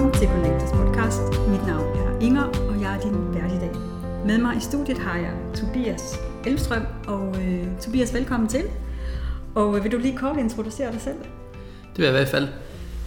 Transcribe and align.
Velkommen 0.00 0.20
til 0.20 0.28
Connectors 0.28 0.70
podcast. 0.70 1.48
Mit 1.48 1.66
navn 1.66 1.98
er 1.98 2.20
Inger, 2.20 2.42
og 2.42 2.80
jeg 2.80 2.96
er 2.96 3.00
din 3.00 3.34
vært 3.34 3.52
i 3.52 3.58
dag. 3.58 3.70
Med 4.26 4.38
mig 4.38 4.56
i 4.56 4.60
studiet 4.60 4.98
har 4.98 5.18
jeg 5.18 5.34
Tobias 5.54 6.02
Elstrøm, 6.46 6.82
og 7.06 7.42
øh, 7.42 7.66
Tobias, 7.80 8.14
velkommen 8.14 8.48
til. 8.48 8.64
Og 9.54 9.76
øh, 9.76 9.84
vil 9.84 9.92
du 9.92 9.98
lige 9.98 10.16
kort 10.16 10.36
introducere 10.36 10.92
dig 10.92 11.00
selv? 11.00 11.16
Det 11.16 11.96
vil 11.96 12.04
jeg 12.04 12.12
i 12.12 12.16
hvert 12.16 12.28
fald. 12.28 12.48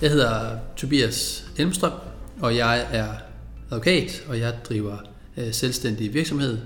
Jeg 0.02 0.10
hedder 0.10 0.57
Tobias 0.75 1.48
Elmstrøm, 1.57 1.92
og 2.42 2.56
jeg 2.56 2.87
er 2.92 3.07
advokat, 3.71 4.25
og 4.29 4.39
jeg 4.39 4.54
driver 4.64 4.98
øh, 5.37 5.54
selvstændig 5.54 6.14
virksomhed 6.14 6.57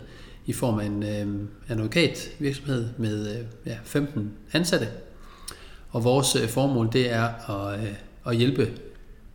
i 0.45 0.53
form 0.53 0.79
af 0.79 0.85
en 0.85 1.03
øh, 1.03 1.47
advokatvirksomhed 1.69 2.89
med 2.97 3.37
øh, 3.37 3.45
ja, 3.65 3.77
15 3.83 4.31
ansatte. 4.53 4.87
Og 5.89 6.03
vores 6.03 6.35
øh, 6.35 6.47
formål 6.47 6.89
det 6.93 7.11
er 7.11 7.51
at, 7.51 7.79
øh, 7.79 7.93
at 8.25 8.35
hjælpe 8.35 8.69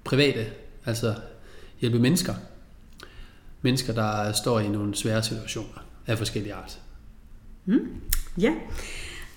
private, 0.05 0.47
altså 0.87 1.15
hjælpe 1.81 1.99
mennesker. 1.99 2.35
Mennesker, 3.63 3.93
der 3.93 4.33
står 4.33 4.61
i 4.61 4.69
nogle 4.69 4.95
svære 4.95 5.23
situationer 5.23 5.85
af 6.07 6.19
forskellige 6.19 6.55
art. 6.55 6.79
Mm, 7.65 7.89
ja. 8.39 8.53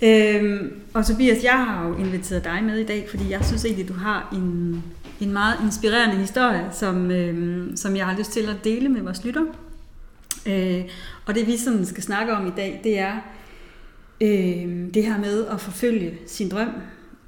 Øhm, 0.02 0.82
og 0.94 1.06
Tobias, 1.06 1.44
jeg 1.44 1.66
har 1.66 1.88
jo 1.88 1.98
inviteret 1.98 2.44
dig 2.44 2.64
med 2.64 2.78
i 2.78 2.86
dag, 2.86 3.08
fordi 3.10 3.30
jeg 3.30 3.46
synes 3.46 3.66
egentlig, 3.66 3.88
du 3.88 3.94
har 3.94 4.30
en, 4.34 4.84
en 5.22 5.34
meget 5.34 5.58
inspirerende 5.64 6.16
historie, 6.16 6.70
som, 6.72 7.12
øhm, 7.12 7.76
som 7.76 7.96
jeg 7.96 8.06
har 8.06 8.18
lyst 8.18 8.32
til 8.32 8.50
at 8.50 8.64
dele 8.64 8.90
med 8.90 9.02
vores 9.02 9.26
lytter. 9.26 9.44
Øh, 10.46 10.86
og 11.26 11.36
det 11.36 11.48
vi 11.48 11.58
sådan 11.58 11.86
skal 11.86 12.04
snakke 12.04 12.34
om 12.34 12.48
i 12.48 12.52
dag, 12.58 12.82
det 12.84 13.00
er 13.00 13.14
øh, 14.22 14.94
det 14.94 15.04
her 15.04 15.18
med 15.20 15.46
at 15.46 15.62
forfølge 15.62 16.18
sin 16.28 16.50
drøm. 16.50 16.70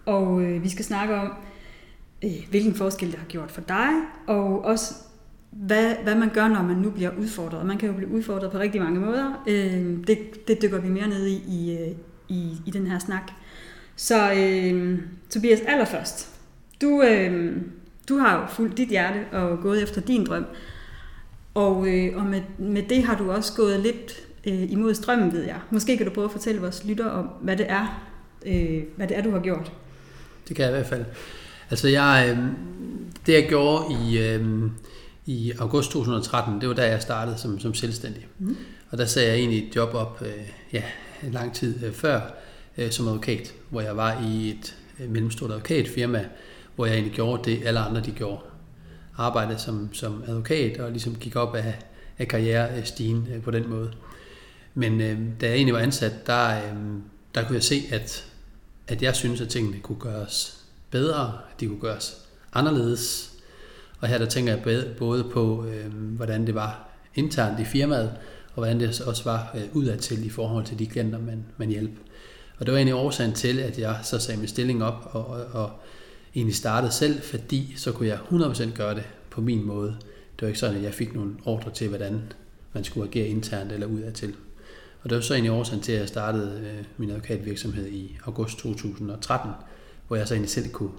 Og 0.06 0.42
øh, 0.42 0.64
vi 0.64 0.70
skal 0.70 0.86
snakke 0.86 1.16
om, 1.16 1.32
øh, 2.24 2.48
hvilken 2.50 2.76
forskel 2.76 3.12
det 3.12 3.20
har 3.20 3.26
gjort 3.26 3.52
for 3.52 3.62
dig, 3.62 3.90
og 4.28 4.66
også 4.66 4.94
hvad, 5.52 5.96
hvad 6.04 6.16
man 6.16 6.30
gør, 6.30 6.48
når 6.48 6.64
man 6.64 6.78
nu 6.78 6.90
bliver 6.90 7.12
udfordret. 7.20 7.66
Man 7.66 7.78
kan 7.78 7.90
jo 7.90 7.96
blive 7.96 8.12
udfordret 8.12 8.52
på 8.52 8.60
rigtig 8.60 8.82
mange 8.82 9.00
måder. 9.00 9.44
Øh, 9.48 10.08
det, 10.08 10.48
det 10.48 10.62
dykker 10.62 10.80
vi 10.80 10.90
mere 10.90 11.08
ned 11.08 11.28
i 11.28 11.44
i, 11.48 11.78
øh, 11.82 11.96
i, 12.30 12.58
i 12.66 12.72
den 12.72 12.88
her 12.88 13.00
snak. 13.00 13.32
Så 13.96 14.34
øh, 14.34 15.00
Tobias, 15.30 15.62
allerførst, 15.68 16.30
du, 16.82 17.04
øh, 17.04 17.58
du 18.10 18.18
har 18.18 18.42
jo 18.42 18.48
fulgt 18.48 18.78
dit 18.78 18.90
hjerte 18.90 19.26
og 19.32 19.60
gået 19.62 19.84
efter 19.84 20.02
din 20.02 20.26
drøm. 20.26 20.46
Og, 21.54 21.88
øh, 21.88 22.18
og 22.18 22.26
med, 22.26 22.42
med 22.58 22.84
det 22.84 23.04
har 23.04 23.18
du 23.18 23.32
også 23.32 23.54
gået 23.56 23.80
lidt 23.80 24.28
øh, 24.48 24.72
imod 24.72 24.94
strømmen, 24.94 25.34
ved 25.34 25.44
jeg. 25.44 25.60
Måske 25.72 25.98
kan 25.98 26.06
du 26.06 26.14
prøve 26.14 26.26
at 26.26 26.32
fortælle 26.32 26.62
vores 26.62 26.86
lytter 26.86 27.06
om, 27.06 27.30
hvad 27.42 27.58
det 27.58 27.66
er, 27.70 28.10
øh, 28.46 28.84
hvad 28.96 29.08
det 29.08 29.18
er, 29.18 29.22
du 29.22 29.32
har 29.32 29.40
gjort. 29.40 29.72
Det 30.48 30.56
kan 30.56 30.66
jeg 30.66 30.72
i 30.72 30.76
hvert 30.76 30.88
fald. 30.88 31.06
Altså 31.70 31.88
jeg, 31.88 32.30
øh, 32.30 32.44
det 33.26 33.34
jeg 33.34 33.46
gjorde 33.50 33.86
i, 33.94 34.18
øh, 34.18 34.70
i 35.26 35.52
august 35.60 35.92
2013, 35.92 36.62
det 36.62 36.70
var 36.70 36.76
da 36.76 36.90
jeg 36.90 37.02
startede 37.02 37.38
som, 37.38 37.60
som 37.60 37.74
selvstændig. 37.74 38.28
Mm. 38.40 38.58
Og 38.90 38.98
der 38.98 39.06
sagde 39.06 39.30
jeg 39.30 39.38
egentlig 39.38 39.68
et 39.68 39.76
job 39.76 39.94
op 39.94 40.22
øh, 40.22 40.48
ja, 40.74 40.84
en 41.24 41.32
lang 41.32 41.54
tid 41.54 41.84
øh, 41.84 41.94
før 41.94 42.22
øh, 42.78 42.92
som 42.92 43.08
advokat, 43.08 43.54
hvor 43.70 43.82
jeg 43.82 43.98
var 43.98 44.22
i 44.22 44.50
et 44.50 44.76
øh, 45.00 45.10
mellemstort 45.10 45.52
advokatfirma, 45.52 46.26
hvor 46.76 46.86
jeg 46.86 46.94
egentlig 46.94 47.14
gjorde 47.14 47.52
det, 47.52 47.66
alle 47.66 47.80
andre 47.80 48.02
de 48.02 48.12
gjorde. 48.12 48.42
Arbejde 49.18 49.60
som, 49.60 49.90
som 49.94 50.24
advokat 50.28 50.78
og 50.80 50.92
ligesom 50.92 51.16
gik 51.16 51.36
op 51.36 51.56
af, 51.56 51.76
af 52.18 52.28
karrierestigen 52.28 53.28
øh, 53.36 53.42
på 53.42 53.52
den 53.52 53.70
måde. 53.70 53.92
Men 54.74 55.02
øh, 55.02 55.20
da 55.42 55.48
jeg 55.48 55.56
egentlig 55.56 55.74
var 55.74 55.80
ansat, 55.80 56.28
der, 56.28 56.58
øh, 56.58 56.78
der 57.36 57.44
kunne 57.44 57.56
jeg 57.56 57.64
se, 57.64 57.84
at, 57.92 58.26
at 58.88 59.02
jeg 59.02 59.16
synes, 59.16 59.42
at 59.42 59.50
tingene 59.50 59.80
kunne 59.80 60.00
gøres 60.00 60.57
bedre, 60.92 61.26
at 61.26 61.60
de 61.60 61.68
kunne 61.68 61.80
gøres 61.80 62.18
anderledes. 62.54 63.32
Og 64.00 64.08
her 64.08 64.18
der 64.18 64.26
tænker 64.26 64.54
jeg 64.54 64.94
både 64.98 65.24
på, 65.24 65.66
øh, 65.66 65.94
hvordan 65.94 66.48
det 66.48 66.56
var 66.56 66.90
internt 67.16 67.60
i 67.60 67.66
firmaet, 67.66 68.10
og 68.48 68.54
hvordan 68.54 68.80
det 68.80 69.02
også 69.02 69.24
var 69.24 69.52
øh, 69.56 69.62
udadtil 69.74 70.26
i 70.26 70.30
forhold 70.30 70.66
til 70.66 70.80
de 70.80 70.88
klienter, 70.88 71.20
man, 71.20 71.46
man 71.58 71.70
hjalp. 71.70 71.92
Og 72.60 72.66
det 72.66 72.72
var 72.72 72.78
egentlig 72.78 72.96
årsagen 72.96 73.34
til, 73.34 73.60
at 73.60 73.80
jeg 73.80 74.00
så 74.04 74.20
sagde 74.20 74.40
min 74.40 74.48
stilling 74.48 74.84
op 74.84 75.10
og, 75.12 75.28
og, 75.28 75.46
og 75.54 75.72
egentlig 76.36 76.56
startede 76.56 76.92
selv, 76.92 77.22
fordi 77.22 77.74
så 77.78 77.92
kunne 77.92 78.08
jeg 78.08 78.20
100% 78.32 78.76
gøre 78.76 78.96
det 78.96 79.04
på 79.30 79.42
min 79.42 79.64
måde. 79.64 79.90
Det 80.36 80.42
var 80.42 80.48
ikke 80.48 80.60
sådan, 80.60 80.76
at 80.76 80.84
jeg 80.84 80.94
fik 80.94 81.16
nogle 81.16 81.36
ordre 81.46 81.72
til, 81.72 81.88
hvordan 81.88 82.22
man 82.74 82.84
skulle 82.84 83.10
agere 83.10 83.28
internt 83.28 83.72
eller 83.72 83.88
udadtil. 83.88 84.36
Og 85.04 85.10
det 85.10 85.16
var 85.16 85.22
så 85.22 85.34
egentlig 85.34 85.52
årsagen 85.52 85.84
til, 85.84 85.92
at 85.92 86.00
jeg 86.00 86.08
startede 86.08 86.62
øh, 86.66 86.86
min 86.98 87.10
advokatvirksomhed 87.10 87.88
i 87.88 88.18
august 88.26 88.58
2013, 88.58 89.52
hvor 90.08 90.16
jeg 90.16 90.28
så 90.28 90.34
egentlig 90.34 90.52
selv 90.52 90.70
kunne, 90.70 90.92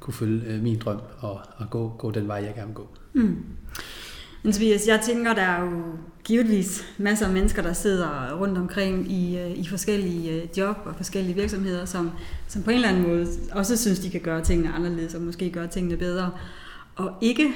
kunne 0.00 0.14
følge 0.14 0.46
øh, 0.46 0.62
min 0.62 0.78
drøm 0.78 1.00
og, 1.20 1.40
og 1.56 1.70
gå, 1.70 1.88
gå 1.98 2.10
den 2.10 2.28
vej, 2.28 2.36
jeg 2.36 2.54
gerne 2.54 2.66
vil 2.66 2.74
gå. 2.74 2.88
Mm. 3.12 3.36
Men 4.42 4.52
Tobias, 4.52 4.86
jeg 4.86 5.00
tænker, 5.04 5.34
der 5.34 5.42
er 5.42 5.64
jo 5.64 5.82
givetvis 6.24 6.84
masser 6.98 7.26
af 7.26 7.32
mennesker, 7.32 7.62
der 7.62 7.72
sidder 7.72 8.32
rundt 8.40 8.58
omkring 8.58 9.12
i, 9.12 9.38
øh, 9.38 9.50
i 9.50 9.66
forskellige 9.68 10.42
øh, 10.42 10.48
job 10.58 10.76
og 10.84 10.94
forskellige 10.96 11.34
virksomheder, 11.34 11.84
som, 11.84 12.10
som 12.48 12.62
på 12.62 12.70
en 12.70 12.76
eller 12.76 12.88
anden 12.88 13.08
måde 13.08 13.26
også 13.52 13.76
synes, 13.76 13.98
de 13.98 14.10
kan 14.10 14.20
gøre 14.20 14.44
tingene 14.44 14.72
anderledes 14.72 15.14
og 15.14 15.20
måske 15.20 15.50
gøre 15.50 15.66
tingene 15.66 15.96
bedre. 15.96 16.30
Og 16.96 17.12
ikke 17.20 17.54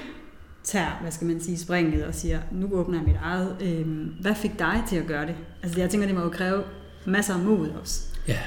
tager, 0.64 0.98
hvad 1.00 1.10
skal 1.10 1.26
man 1.26 1.40
sige, 1.40 1.58
springet 1.58 2.04
og 2.04 2.14
siger, 2.14 2.40
nu 2.52 2.68
åbner 2.72 2.98
jeg 2.98 3.06
mit 3.06 3.16
eget. 3.22 3.56
Øhm, 3.60 4.14
hvad 4.20 4.34
fik 4.34 4.58
dig 4.58 4.82
til 4.88 4.96
at 4.96 5.06
gøre 5.06 5.26
det? 5.26 5.34
Altså 5.62 5.80
jeg 5.80 5.90
tænker, 5.90 6.06
det 6.06 6.16
må 6.16 6.22
jo 6.22 6.28
kræve 6.28 6.62
masser 7.06 7.34
af 7.34 7.40
mod 7.40 7.68
også. 7.68 8.02
Ja, 8.28 8.38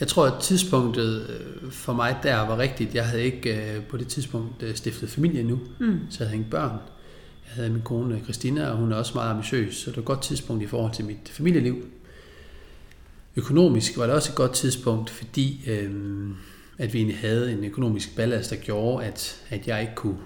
jeg 0.00 0.08
tror, 0.08 0.26
at 0.26 0.42
tidspunktet 0.42 1.26
øh, 1.30 1.70
for 1.72 1.92
mig 1.92 2.16
der 2.22 2.36
var 2.40 2.58
rigtigt. 2.58 2.94
Jeg 2.94 3.06
havde 3.06 3.22
ikke 3.22 3.84
på 3.88 3.96
det 3.96 4.08
tidspunkt 4.08 4.64
stiftet 4.74 5.10
familie 5.10 5.42
nu, 5.42 5.58
mm. 5.80 6.00
så 6.10 6.16
jeg 6.20 6.28
havde 6.28 6.36
ingen 6.36 6.50
børn. 6.50 6.78
Jeg 7.46 7.54
havde 7.54 7.70
min 7.70 7.82
kone 7.82 8.20
Christina, 8.24 8.70
og 8.70 8.76
hun 8.76 8.92
er 8.92 8.96
også 8.96 9.12
meget 9.14 9.30
ambitiøs, 9.30 9.76
så 9.76 9.90
det 9.90 9.96
var 9.96 10.00
et 10.00 10.06
godt 10.06 10.22
tidspunkt 10.22 10.62
i 10.62 10.66
forhold 10.66 10.92
til 10.92 11.04
mit 11.04 11.28
familieliv. 11.30 11.84
Økonomisk 13.36 13.98
var 13.98 14.06
det 14.06 14.14
også 14.14 14.32
et 14.32 14.36
godt 14.36 14.52
tidspunkt, 14.52 15.10
fordi 15.10 15.60
øh, 15.66 15.90
at 16.78 16.92
vi 16.92 16.98
egentlig 16.98 17.18
havde 17.18 17.52
en 17.52 17.64
økonomisk 17.64 18.16
ballast, 18.16 18.50
der 18.50 18.56
gjorde, 18.56 19.04
at, 19.04 19.42
at 19.50 19.66
jeg 19.66 19.80
ikke 19.80 19.94
kunne, 19.94 20.18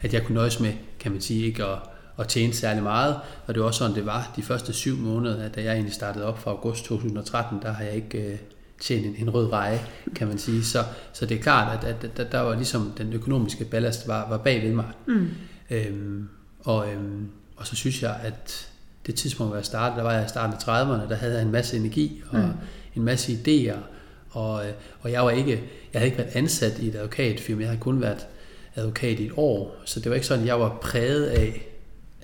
at 0.00 0.14
jeg 0.14 0.24
kunne 0.24 0.34
nøjes 0.34 0.60
med, 0.60 0.72
kan 0.98 1.12
man 1.12 1.20
sige, 1.20 1.46
ikke 1.46 1.64
at, 1.64 1.78
at 2.18 2.28
tjene 2.28 2.52
særlig 2.52 2.82
meget. 2.82 3.16
Og 3.46 3.54
det 3.54 3.60
var 3.60 3.66
også 3.66 3.78
sådan, 3.78 3.96
det 3.96 4.06
var 4.06 4.32
de 4.36 4.42
første 4.42 4.72
syv 4.72 4.96
måneder, 4.96 5.48
da 5.48 5.62
jeg 5.62 5.72
egentlig 5.72 5.94
startede 5.94 6.24
op 6.24 6.38
fra 6.38 6.50
august 6.50 6.84
2013, 6.84 7.62
der 7.62 7.72
har 7.72 7.84
jeg 7.84 7.94
ikke 7.94 8.40
tjent 8.82 9.06
en, 9.06 9.14
en 9.18 9.30
rød 9.30 9.52
reje, 9.52 9.80
kan 10.14 10.28
man 10.28 10.38
sige. 10.38 10.64
Så, 10.64 10.84
så 11.12 11.26
det 11.26 11.36
er 11.36 11.42
klart, 11.42 11.84
at, 11.84 12.04
at, 12.04 12.20
at 12.20 12.32
der 12.32 12.40
var 12.40 12.54
ligesom 12.54 12.92
den 12.98 13.12
økonomiske 13.12 13.64
ballast 13.64 14.08
var, 14.08 14.28
var 14.28 14.36
bag 14.36 14.62
ved 14.62 14.72
mig. 14.72 14.90
Mm. 15.06 15.28
Øhm, 15.70 16.28
og, 16.60 16.92
øhm, 16.92 17.28
og 17.56 17.66
så 17.66 17.76
synes 17.76 18.02
jeg, 18.02 18.20
at 18.22 18.68
det 19.06 19.14
tidspunkt, 19.14 19.50
hvor 19.50 19.56
jeg 19.56 19.64
startede, 19.64 19.96
der 19.96 20.02
var 20.02 20.12
jeg 20.12 20.24
i 20.24 20.28
starten 20.28 20.54
af 20.54 20.58
30'erne, 20.58 21.08
der 21.08 21.14
havde 21.14 21.34
jeg 21.34 21.42
en 21.42 21.52
masse 21.52 21.76
energi 21.76 22.22
og 22.30 22.38
mm. 22.38 22.52
en 22.96 23.02
masse 23.02 23.32
idéer. 23.32 23.78
Og, 24.30 24.66
øh, 24.66 24.72
og 25.00 25.12
jeg 25.12 25.24
var 25.24 25.30
ikke, 25.30 25.50
jeg 25.92 26.00
havde 26.00 26.06
ikke 26.06 26.18
været 26.18 26.36
ansat 26.36 26.78
i 26.78 26.88
et 26.88 26.94
advokatfirma, 26.94 27.60
jeg 27.60 27.68
havde 27.68 27.80
kun 27.80 28.00
været 28.00 28.26
advokat 28.74 29.20
i 29.20 29.26
et 29.26 29.32
år. 29.36 29.76
Så 29.84 30.00
det 30.00 30.10
var 30.10 30.14
ikke 30.14 30.26
sådan, 30.26 30.42
at 30.42 30.48
jeg 30.48 30.60
var 30.60 30.78
præget 30.82 31.26
af 31.26 31.66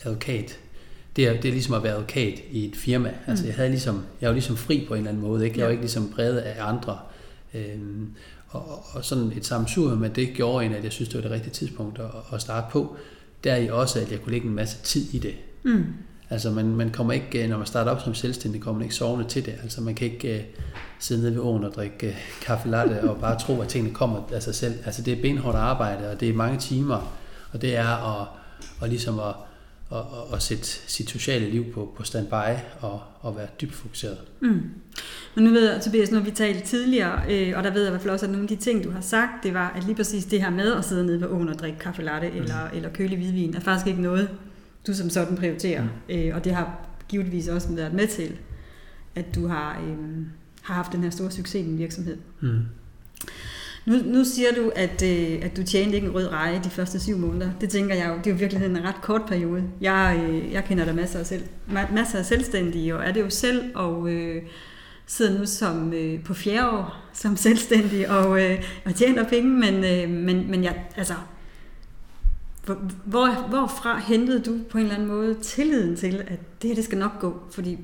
advokat. 0.04 0.58
Det 1.18 1.26
er, 1.26 1.40
det 1.40 1.48
er 1.48 1.52
ligesom 1.52 1.74
at 1.74 1.82
være 1.82 1.92
advokat 1.92 2.34
i 2.50 2.68
et 2.68 2.76
firma. 2.76 3.14
Altså, 3.26 3.44
mm. 3.44 3.48
jeg, 3.48 3.56
havde 3.56 3.70
ligesom, 3.70 4.02
jeg 4.20 4.28
var 4.28 4.34
ligesom 4.34 4.56
fri 4.56 4.84
på 4.88 4.94
en 4.94 4.98
eller 4.98 5.10
anden 5.10 5.22
måde. 5.22 5.44
Ikke? 5.44 5.58
Jeg 5.58 5.64
var 5.64 5.70
ikke 5.70 5.82
ligesom 5.82 6.12
præget 6.14 6.38
af 6.38 6.64
andre. 6.64 6.98
Øhm, 7.54 8.10
og, 8.48 8.84
og 8.92 9.04
sådan 9.04 9.32
et 9.36 9.46
sammensurium 9.46 9.98
med 9.98 10.10
det 10.10 10.28
gjorde 10.34 10.66
en, 10.66 10.72
at 10.72 10.84
jeg 10.84 10.92
synes, 10.92 11.08
det 11.08 11.16
var 11.16 11.22
det 11.22 11.30
rigtige 11.30 11.52
tidspunkt 11.52 11.98
at, 11.98 12.34
at 12.34 12.40
starte 12.40 12.66
på 12.70 12.96
der 13.44 13.56
i 13.56 13.68
også, 13.68 14.00
at 14.00 14.12
jeg 14.12 14.22
kunne 14.22 14.32
lægge 14.32 14.48
en 14.48 14.54
masse 14.54 14.82
tid 14.82 15.14
i 15.14 15.18
det. 15.18 15.34
Mm. 15.62 15.84
Altså 16.30 16.50
man, 16.50 16.66
man 16.66 16.90
kommer 16.90 17.12
ikke, 17.12 17.46
når 17.46 17.56
man 17.56 17.66
starter 17.66 17.90
op 17.90 18.00
som 18.00 18.14
selvstændig, 18.14 18.60
kommer 18.60 18.78
man 18.78 18.84
ikke 18.84 18.94
sovende 18.94 19.28
til 19.28 19.46
det. 19.46 19.54
Altså 19.62 19.80
man 19.80 19.94
kan 19.94 20.12
ikke 20.12 20.34
uh, 20.34 20.60
sidde 20.98 21.22
nede 21.22 21.34
ved 21.34 21.40
åen 21.40 21.64
og 21.64 21.72
drikke 21.74 22.06
uh, 22.06 22.14
kaffe 22.42 22.68
latte 22.68 23.10
og 23.10 23.20
bare 23.20 23.38
tro, 23.38 23.60
at 23.60 23.68
tingene 23.68 23.94
kommer 23.94 24.20
af 24.32 24.42
sig 24.42 24.54
selv. 24.54 24.74
Altså 24.84 25.02
det 25.02 25.12
er 25.18 25.22
benhårdt 25.22 25.56
arbejde, 25.56 26.10
og 26.10 26.20
det 26.20 26.28
er 26.28 26.32
mange 26.34 26.58
timer, 26.58 27.12
og 27.52 27.62
det 27.62 27.76
er 27.76 28.20
at, 28.20 28.26
og 28.80 28.88
ligesom 28.88 29.18
at, 29.18 29.34
at, 29.92 29.98
at, 29.98 30.34
at 30.34 30.42
sætte 30.42 30.66
sit 30.66 31.10
sociale 31.10 31.50
liv 31.50 31.72
på, 31.72 31.94
på 31.96 32.02
standby 32.02 32.58
og, 32.80 33.00
og 33.20 33.36
være 33.36 33.46
dybt 33.60 33.74
fokuseret. 33.74 34.18
Mm. 34.40 34.62
Men 35.34 35.44
nu 35.44 35.50
ved 35.50 35.72
jeg, 35.72 35.82
Tobias, 35.82 36.10
nu 36.10 36.16
har 36.16 36.24
vi 36.24 36.30
talt 36.30 36.64
tidligere, 36.64 37.22
øh, 37.30 37.56
og 37.56 37.64
der 37.64 37.70
ved 37.70 37.80
jeg 37.80 37.88
i 37.88 37.90
hvert 37.90 38.02
fald 38.02 38.12
også, 38.12 38.26
at 38.26 38.32
nogle 38.32 38.44
af 38.44 38.48
de 38.48 38.56
ting, 38.56 38.84
du 38.84 38.90
har 38.90 39.00
sagt, 39.00 39.44
det 39.44 39.54
var, 39.54 39.72
at 39.76 39.84
lige 39.84 39.94
præcis 39.94 40.24
det 40.24 40.42
her 40.42 40.50
med 40.50 40.72
at 40.72 40.84
sidde 40.84 41.06
nede 41.06 41.20
ved 41.20 41.28
åen 41.28 41.48
og 41.48 41.58
drikke 41.58 41.78
kaffe 41.78 42.02
latte 42.02 42.30
mm. 42.30 42.36
eller, 42.36 42.70
eller 42.74 42.88
kølig 42.88 43.18
hvidvin, 43.18 43.54
er 43.54 43.60
faktisk 43.60 43.86
ikke 43.86 44.02
noget, 44.02 44.30
du 44.86 44.94
som 44.94 45.10
sådan 45.10 45.36
prioriterer. 45.36 45.82
Mm. 45.82 46.14
Øh, 46.14 46.36
og 46.36 46.44
det 46.44 46.54
har 46.54 46.78
givetvis 47.08 47.48
også 47.48 47.72
været 47.72 47.94
med 47.94 48.06
til, 48.06 48.36
at 49.14 49.34
du 49.34 49.46
har, 49.46 49.80
øh, 49.80 50.26
har 50.62 50.74
haft 50.74 50.92
den 50.92 51.02
her 51.02 51.10
store 51.10 51.30
succes 51.30 51.54
i 51.54 51.64
din 51.64 51.78
virksomhed. 51.78 52.16
Mm. 52.40 52.60
Nu, 53.88 53.96
nu 54.04 54.24
siger 54.24 54.48
du, 54.56 54.72
at, 54.76 55.02
øh, 55.02 55.38
at 55.42 55.56
du 55.56 55.62
tjente 55.62 55.94
ikke 55.94 56.06
en 56.06 56.14
rød 56.14 56.32
reje 56.32 56.60
de 56.64 56.70
første 56.70 57.00
syv 57.00 57.16
måneder. 57.16 57.50
Det 57.60 57.70
tænker 57.70 57.94
jeg 57.94 58.08
jo, 58.08 58.14
det 58.18 58.26
er 58.26 58.30
jo 58.30 58.36
virkelig 58.36 58.64
en 58.64 58.84
ret 58.84 59.00
kort 59.02 59.22
periode. 59.28 59.64
Jeg, 59.80 60.20
øh, 60.22 60.52
jeg 60.52 60.64
kender 60.64 60.84
der 60.84 60.92
masser 60.92 61.18
af, 61.18 61.26
selv, 61.26 61.42
masser 61.92 62.18
af 62.18 62.24
selvstændige, 62.24 62.96
og 62.96 63.04
er 63.04 63.12
det 63.12 63.20
jo 63.20 63.30
selv, 63.30 63.70
og 63.74 64.10
øh, 64.10 64.42
sidder 65.06 65.38
nu 65.38 65.46
som 65.46 65.92
øh, 65.92 66.24
på 66.24 66.34
fjerde 66.34 66.70
år 66.70 66.96
som 67.12 67.36
selvstændig 67.36 68.10
og, 68.10 68.44
øh, 68.44 68.64
og 68.84 68.94
tjener 68.94 69.24
penge, 69.28 69.50
men, 69.50 69.74
øh, 69.84 70.10
men, 70.24 70.50
men 70.50 70.64
jeg, 70.64 70.84
altså, 70.96 71.14
hvor, 73.04 73.48
hvorfra 73.48 73.98
hentede 73.98 74.40
du 74.40 74.58
på 74.70 74.78
en 74.78 74.84
eller 74.84 74.94
anden 74.94 75.08
måde 75.08 75.34
tilliden 75.34 75.96
til, 75.96 76.24
at 76.26 76.62
det 76.62 76.68
her 76.68 76.74
det 76.74 76.84
skal 76.84 76.98
nok 76.98 77.20
gå? 77.20 77.42
Fordi 77.50 77.78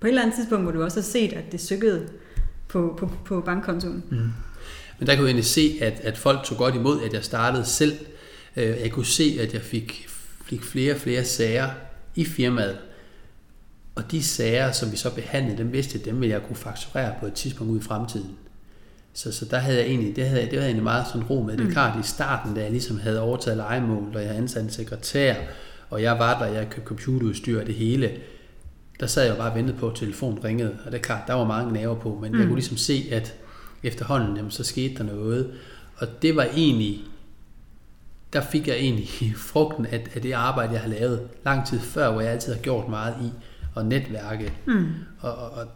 på 0.00 0.06
et 0.06 0.08
eller 0.08 0.22
andet 0.22 0.36
tidspunkt 0.36 0.64
må 0.64 0.70
du 0.70 0.82
også 0.82 0.96
have 0.96 1.04
set, 1.04 1.32
at 1.32 1.52
det 1.52 1.60
sykkede 1.60 2.08
på, 2.68 2.94
på, 2.98 3.10
på 3.24 3.40
bankkontoen. 3.40 4.04
Mm. 4.10 4.30
Men 4.98 5.06
der 5.06 5.14
kunne 5.14 5.24
jeg 5.24 5.30
egentlig 5.30 5.44
se, 5.44 5.78
at, 5.80 6.00
at 6.02 6.18
folk 6.18 6.44
tog 6.44 6.58
godt 6.58 6.74
imod, 6.74 7.02
at 7.02 7.12
jeg 7.12 7.24
startede 7.24 7.64
selv. 7.64 7.98
Øh, 8.56 8.80
jeg 8.82 8.90
kunne 8.90 9.06
se, 9.06 9.38
at 9.40 9.54
jeg 9.54 9.62
fik, 9.62 10.08
fik 10.44 10.62
flere 10.62 10.94
og 10.94 11.00
flere 11.00 11.24
sager 11.24 11.70
i 12.14 12.24
firmaet. 12.24 12.78
Og 13.94 14.10
de 14.10 14.22
sager, 14.22 14.72
som 14.72 14.92
vi 14.92 14.96
så 14.96 15.14
behandlede, 15.14 15.58
dem 15.58 15.72
vidste 15.72 15.98
jeg, 15.98 16.04
dem 16.04 16.20
ville 16.20 16.34
jeg 16.34 16.42
kunne 16.42 16.56
fakturere 16.56 17.14
på 17.20 17.26
et 17.26 17.32
tidspunkt 17.32 17.72
ud 17.72 17.78
i 17.80 17.82
fremtiden. 17.82 18.30
Så, 19.12 19.32
så 19.32 19.44
der 19.44 19.58
havde 19.58 19.78
jeg 19.78 19.86
egentlig, 19.86 20.16
det 20.16 20.26
havde, 20.26 20.42
det 20.42 20.50
havde 20.50 20.62
jeg 20.62 20.68
egentlig 20.68 20.82
meget 20.82 21.06
sådan 21.06 21.26
ro 21.26 21.42
med. 21.42 21.52
Det 21.52 21.60
er 21.60 21.64
mm. 21.64 21.72
klart, 21.72 22.04
i 22.04 22.08
starten, 22.08 22.54
da 22.54 22.62
jeg 22.62 22.70
ligesom 22.70 23.00
havde 23.00 23.20
overtaget 23.20 23.56
legemål, 23.56 24.08
og 24.14 24.20
jeg 24.20 24.28
havde 24.28 24.38
ansat 24.38 24.62
en 24.62 24.70
sekretær, 24.70 25.34
og 25.90 26.02
jeg 26.02 26.18
var 26.18 26.38
der, 26.38 26.46
jeg 26.46 26.70
købte 26.70 26.88
computerudstyr 26.88 27.60
og 27.60 27.66
det 27.66 27.74
hele, 27.74 28.12
der 29.00 29.06
sad 29.06 29.26
jeg 29.26 29.36
bare 29.36 29.50
og 29.50 29.56
ventede 29.56 29.78
på, 29.78 29.88
at 29.88 29.96
telefonen 29.96 30.44
ringede, 30.44 30.78
og 30.84 30.92
det 30.92 30.98
er 30.98 31.02
klart, 31.02 31.22
der 31.26 31.34
var 31.34 31.44
mange 31.44 31.72
naver 31.72 31.94
på, 31.94 32.18
men 32.22 32.32
mm. 32.32 32.38
jeg 32.38 32.46
kunne 32.46 32.56
ligesom 32.56 32.76
se, 32.76 33.08
at 33.12 33.34
efterhånden, 33.86 34.36
jamen, 34.36 34.50
så 34.50 34.64
skete 34.64 34.94
der 34.94 35.02
noget, 35.02 35.50
og 35.96 36.22
det 36.22 36.36
var 36.36 36.44
egentlig, 36.56 37.00
der 38.32 38.40
fik 38.40 38.68
jeg 38.68 38.76
egentlig 38.76 39.08
frugten 39.50 39.86
af, 39.86 40.06
af 40.14 40.22
det 40.22 40.32
arbejde, 40.32 40.72
jeg 40.72 40.80
har 40.80 40.88
lavet 40.88 41.20
lang 41.44 41.66
tid 41.66 41.80
før, 41.80 42.12
hvor 42.12 42.20
jeg 42.20 42.32
altid 42.32 42.54
har 42.54 42.60
gjort 42.60 42.88
meget 42.88 43.14
i 43.22 43.30
at 43.76 43.86
netværke. 43.86 44.52
Mm. 44.66 44.86
Og, 45.20 45.34
og, 45.34 45.50
og 45.50 45.66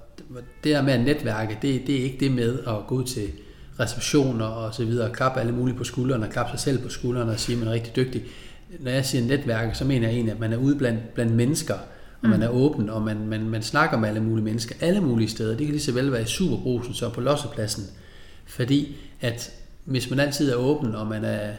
det 0.65 0.75
der 0.75 0.83
med 0.83 0.93
at 0.93 1.01
netværke, 1.01 1.59
det, 1.63 1.87
det 1.87 2.01
er 2.01 2.03
ikke 2.05 2.21
det 2.21 2.33
med 2.33 2.59
at 2.59 2.87
gå 2.87 2.95
ud 2.95 3.05
til 3.05 3.31
receptioner 3.81 4.45
og 4.45 4.75
så 4.75 4.85
videre, 4.85 5.09
og 5.09 5.13
klappe 5.17 5.41
alle 5.41 5.53
mulige 5.53 5.77
på 5.77 5.85
skuldrene, 5.85 6.27
og 6.27 6.33
klappe 6.33 6.51
sig 6.51 6.61
selv 6.61 6.83
på 6.83 6.89
skuldrene 6.89 7.33
og 7.33 7.41
sige, 7.41 7.57
at 7.57 7.59
man 7.59 7.69
er 7.69 7.73
rigtig 7.73 7.97
dygtig. 7.97 8.23
Når 8.81 8.91
jeg 8.91 9.05
siger 9.05 9.25
netværke, 9.25 9.75
så 9.75 9.85
mener 9.85 10.07
jeg 10.07 10.15
egentlig, 10.15 10.35
at 10.35 10.41
man 10.41 10.53
er 10.53 10.57
ude 10.57 10.77
blandt, 10.77 11.15
blandt 11.15 11.33
mennesker, 11.33 11.75
og 12.23 12.29
man 12.29 12.39
mm. 12.39 12.45
er 12.45 12.49
åben, 12.49 12.91
og 12.91 13.03
man, 13.03 13.27
man, 13.27 13.49
man 13.49 13.63
snakker 13.63 13.99
med 13.99 14.09
alle 14.09 14.21
mulige 14.21 14.45
mennesker, 14.45 14.75
alle 14.81 15.01
mulige 15.01 15.29
steder. 15.29 15.57
Det 15.57 15.67
kan 15.67 15.75
lige 15.75 15.83
så 15.83 15.93
vel 15.93 16.13
være 16.13 16.23
i 16.23 16.27
Superbrusen, 16.27 16.95
så 16.95 17.09
på 17.09 17.21
Lossepladsen. 17.21 17.85
Fordi 18.47 18.97
at 19.21 19.53
hvis 19.85 20.11
man 20.11 20.21
altid 20.21 20.53
er 20.53 20.57
åben, 20.57 20.95
og 20.95 21.07
man 21.07 21.25
er, 21.25 21.51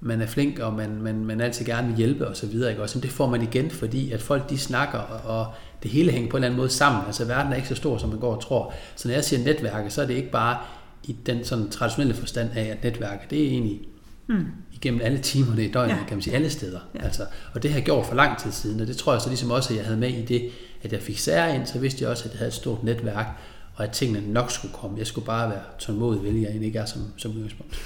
man 0.00 0.20
er 0.20 0.26
flink, 0.26 0.58
og 0.58 0.72
man, 0.72 1.02
man, 1.02 1.24
man 1.24 1.40
altid 1.40 1.66
gerne 1.66 1.88
vil 1.88 1.96
hjælpe 1.96 2.28
osv., 2.28 2.54
ikke? 2.54 2.82
Også, 2.82 3.00
det 3.00 3.10
får 3.10 3.30
man 3.30 3.42
igen, 3.42 3.70
fordi 3.70 4.12
at 4.12 4.22
folk 4.22 4.50
de 4.50 4.58
snakker, 4.58 4.98
og, 4.98 5.38
og 5.38 5.46
det 5.82 5.90
hele 5.90 6.12
hænger 6.12 6.30
på 6.30 6.36
en 6.36 6.42
eller 6.42 6.48
anden 6.48 6.60
måde 6.60 6.70
sammen. 6.70 7.02
Altså 7.06 7.24
verden 7.24 7.52
er 7.52 7.56
ikke 7.56 7.68
så 7.68 7.74
stor, 7.74 7.98
som 7.98 8.10
man 8.10 8.18
går 8.18 8.34
og 8.34 8.42
tror. 8.42 8.74
Så 8.96 9.08
når 9.08 9.14
jeg 9.14 9.24
siger 9.24 9.44
netværke, 9.44 9.90
så 9.90 10.02
er 10.02 10.06
det 10.06 10.14
ikke 10.14 10.30
bare 10.30 10.58
i 11.04 11.16
den 11.26 11.44
sådan 11.44 11.70
traditionelle 11.70 12.14
forstand 12.14 12.50
af, 12.54 12.62
at 12.62 12.84
netværke, 12.84 13.26
det 13.30 13.44
er 13.44 13.48
egentlig 13.48 13.80
mm. 14.26 14.46
Igennem 14.84 15.00
alle 15.04 15.18
timerne 15.18 15.64
i 15.64 15.72
døgnet, 15.72 15.94
ja. 15.94 16.04
kan 16.08 16.16
man 16.16 16.22
sige, 16.22 16.36
alle 16.36 16.50
steder. 16.50 16.80
Ja. 16.94 17.04
Altså, 17.04 17.22
og 17.54 17.62
det 17.62 17.70
har 17.70 17.78
jeg 17.78 17.84
gjort 17.84 18.06
for 18.06 18.14
lang 18.14 18.38
tid 18.38 18.52
siden, 18.52 18.80
og 18.80 18.86
det 18.86 18.96
tror 18.96 19.12
jeg 19.12 19.22
så 19.22 19.28
ligesom 19.28 19.50
også, 19.50 19.72
at 19.72 19.76
jeg 19.76 19.84
havde 19.84 19.98
med 19.98 20.08
i 20.08 20.24
det, 20.24 20.50
at 20.82 20.92
jeg 20.92 21.02
fik 21.02 21.18
sager 21.18 21.54
ind, 21.54 21.66
så 21.66 21.78
vidste 21.78 22.02
jeg 22.02 22.10
også, 22.10 22.24
at 22.24 22.30
jeg 22.30 22.38
havde 22.38 22.48
et 22.48 22.54
stort 22.54 22.84
netværk, 22.84 23.26
og 23.74 23.84
at 23.84 23.90
tingene 23.90 24.32
nok 24.32 24.50
skulle 24.50 24.74
komme. 24.74 24.98
Jeg 24.98 25.06
skulle 25.06 25.26
bare 25.26 25.50
være 25.50 25.62
tålmodig, 25.78 26.20
hvilket 26.20 26.40
jeg 26.40 26.48
egentlig 26.48 26.66
ikke 26.66 26.78
er 26.78 26.84
som, 26.84 27.02
som 27.16 27.30
udgangspunkt. 27.30 27.78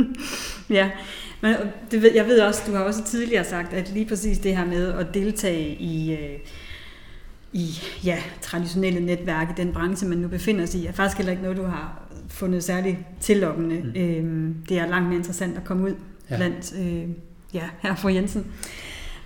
ja, 0.78 0.90
men 1.40 1.54
det 1.90 2.02
ved, 2.02 2.14
jeg 2.14 2.26
ved 2.26 2.40
også, 2.40 2.62
du 2.66 2.72
har 2.72 2.80
også 2.80 3.04
tidligere 3.04 3.44
sagt, 3.44 3.72
at 3.72 3.90
lige 3.94 4.06
præcis 4.06 4.38
det 4.38 4.56
her 4.56 4.64
med 4.64 4.92
at 4.92 5.14
deltage 5.14 5.76
i, 5.76 6.12
øh, 6.12 6.38
i 7.52 7.68
ja, 8.04 8.18
traditionelle 8.42 9.00
netværk 9.00 9.50
i 9.50 9.62
den 9.62 9.72
branche, 9.72 10.08
man 10.08 10.18
nu 10.18 10.28
befinder 10.28 10.66
sig 10.66 10.80
i, 10.80 10.86
er 10.86 10.92
faktisk 10.92 11.16
heller 11.16 11.30
ikke 11.30 11.42
noget, 11.42 11.58
du 11.58 11.64
har 11.64 12.02
fundet 12.28 12.64
særligt 12.64 12.96
tillokkende. 13.20 13.76
Mm. 13.76 14.00
Øhm, 14.00 14.54
det 14.68 14.78
er 14.78 14.86
langt 14.86 15.08
mere 15.08 15.16
interessant 15.18 15.56
at 15.56 15.64
komme 15.64 15.84
ud 15.84 15.94
ja. 16.30 16.36
blandt 16.36 16.74
øh, 16.78 17.08
ja, 17.54 17.68
her 17.82 17.96
for 17.96 18.08
Jensen. 18.08 18.46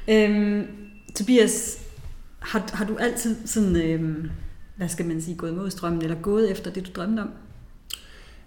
Øhm, 0.09 0.67
Tobias, 1.17 1.79
har, 2.39 2.71
har 2.73 2.85
du 2.85 2.97
altid 2.97 3.37
sådan, 3.47 3.77
øh, 3.77 4.25
hvad 4.77 4.89
skal 4.89 5.07
man 5.07 5.23
sige, 5.23 5.37
gået 5.37 5.55
mod 5.55 5.71
strømmen, 5.71 6.03
eller 6.03 6.17
gået 6.17 6.51
efter 6.51 6.71
det, 6.71 6.87
du 6.87 6.91
drømte 7.01 7.21
om? 7.21 7.31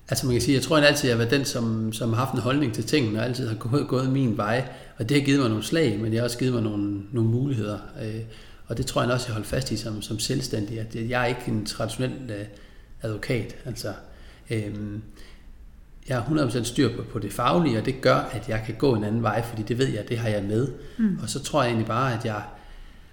Altså 0.10 0.26
man 0.26 0.36
kan 0.36 0.42
sige, 0.42 0.56
jeg 0.56 0.64
tror 0.64 0.78
jeg 0.78 0.88
altid, 0.88 1.10
jeg 1.10 1.18
har 1.18 1.26
været 1.26 1.32
den, 1.32 1.46
som, 1.46 1.94
som 1.94 2.10
har 2.10 2.26
haft 2.26 2.34
en 2.34 2.40
holdning 2.40 2.74
til 2.74 2.84
tingene, 2.84 3.20
og 3.20 3.26
altid 3.26 3.48
har 3.48 3.56
gået, 3.56 3.88
gået 3.88 4.12
min 4.12 4.38
vej. 4.38 4.70
Og 4.98 5.10
det 5.10 5.18
har 5.18 5.26
givet 5.26 5.40
mig 5.40 5.50
nogle 5.50 5.64
slag, 5.64 6.00
men 6.00 6.12
det 6.12 6.20
har 6.20 6.24
også 6.24 6.38
givet 6.38 6.54
mig 6.54 6.64
nogle, 6.64 7.02
nogle 7.12 7.30
muligheder. 7.30 7.80
Øh, 8.04 8.22
og 8.68 8.78
det 8.78 8.86
tror 8.86 9.04
jeg 9.04 9.12
også, 9.12 9.28
jeg 9.28 9.34
holder 9.34 9.48
fast 9.48 9.72
i 9.72 9.78
som, 9.78 10.02
som 10.02 10.20
selvstændig, 10.20 10.80
at 10.80 10.96
jeg 10.96 11.22
er 11.22 11.26
ikke 11.26 11.42
en 11.48 11.66
traditionel 11.66 12.12
øh, 12.30 12.46
advokat. 13.02 13.56
Altså, 13.66 13.94
øh, 14.50 14.74
jeg 16.10 16.18
har 16.18 16.48
100% 16.48 16.64
styr 16.64 16.96
på, 16.96 17.04
på 17.04 17.20
det 17.20 17.34
faglige, 17.34 17.78
og 17.78 17.86
det 17.86 18.02
gør, 18.02 18.16
at 18.16 18.50
jeg 18.50 18.64
kan 18.66 18.76
gå 18.76 18.96
en 18.96 19.04
anden 19.04 19.24
vej, 19.24 19.44
fordi 19.44 19.62
det 19.62 19.78
ved 19.78 19.88
jeg, 19.88 20.10
det 20.10 20.18
har 20.18 20.30
jeg 20.30 20.44
med. 20.44 20.68
Mm. 20.98 21.20
Og 21.22 21.30
så 21.30 21.44
tror 21.44 21.62
jeg 21.64 21.70
egentlig 21.70 21.88
bare, 21.88 22.14
at 22.14 22.26
jeg 22.26 22.42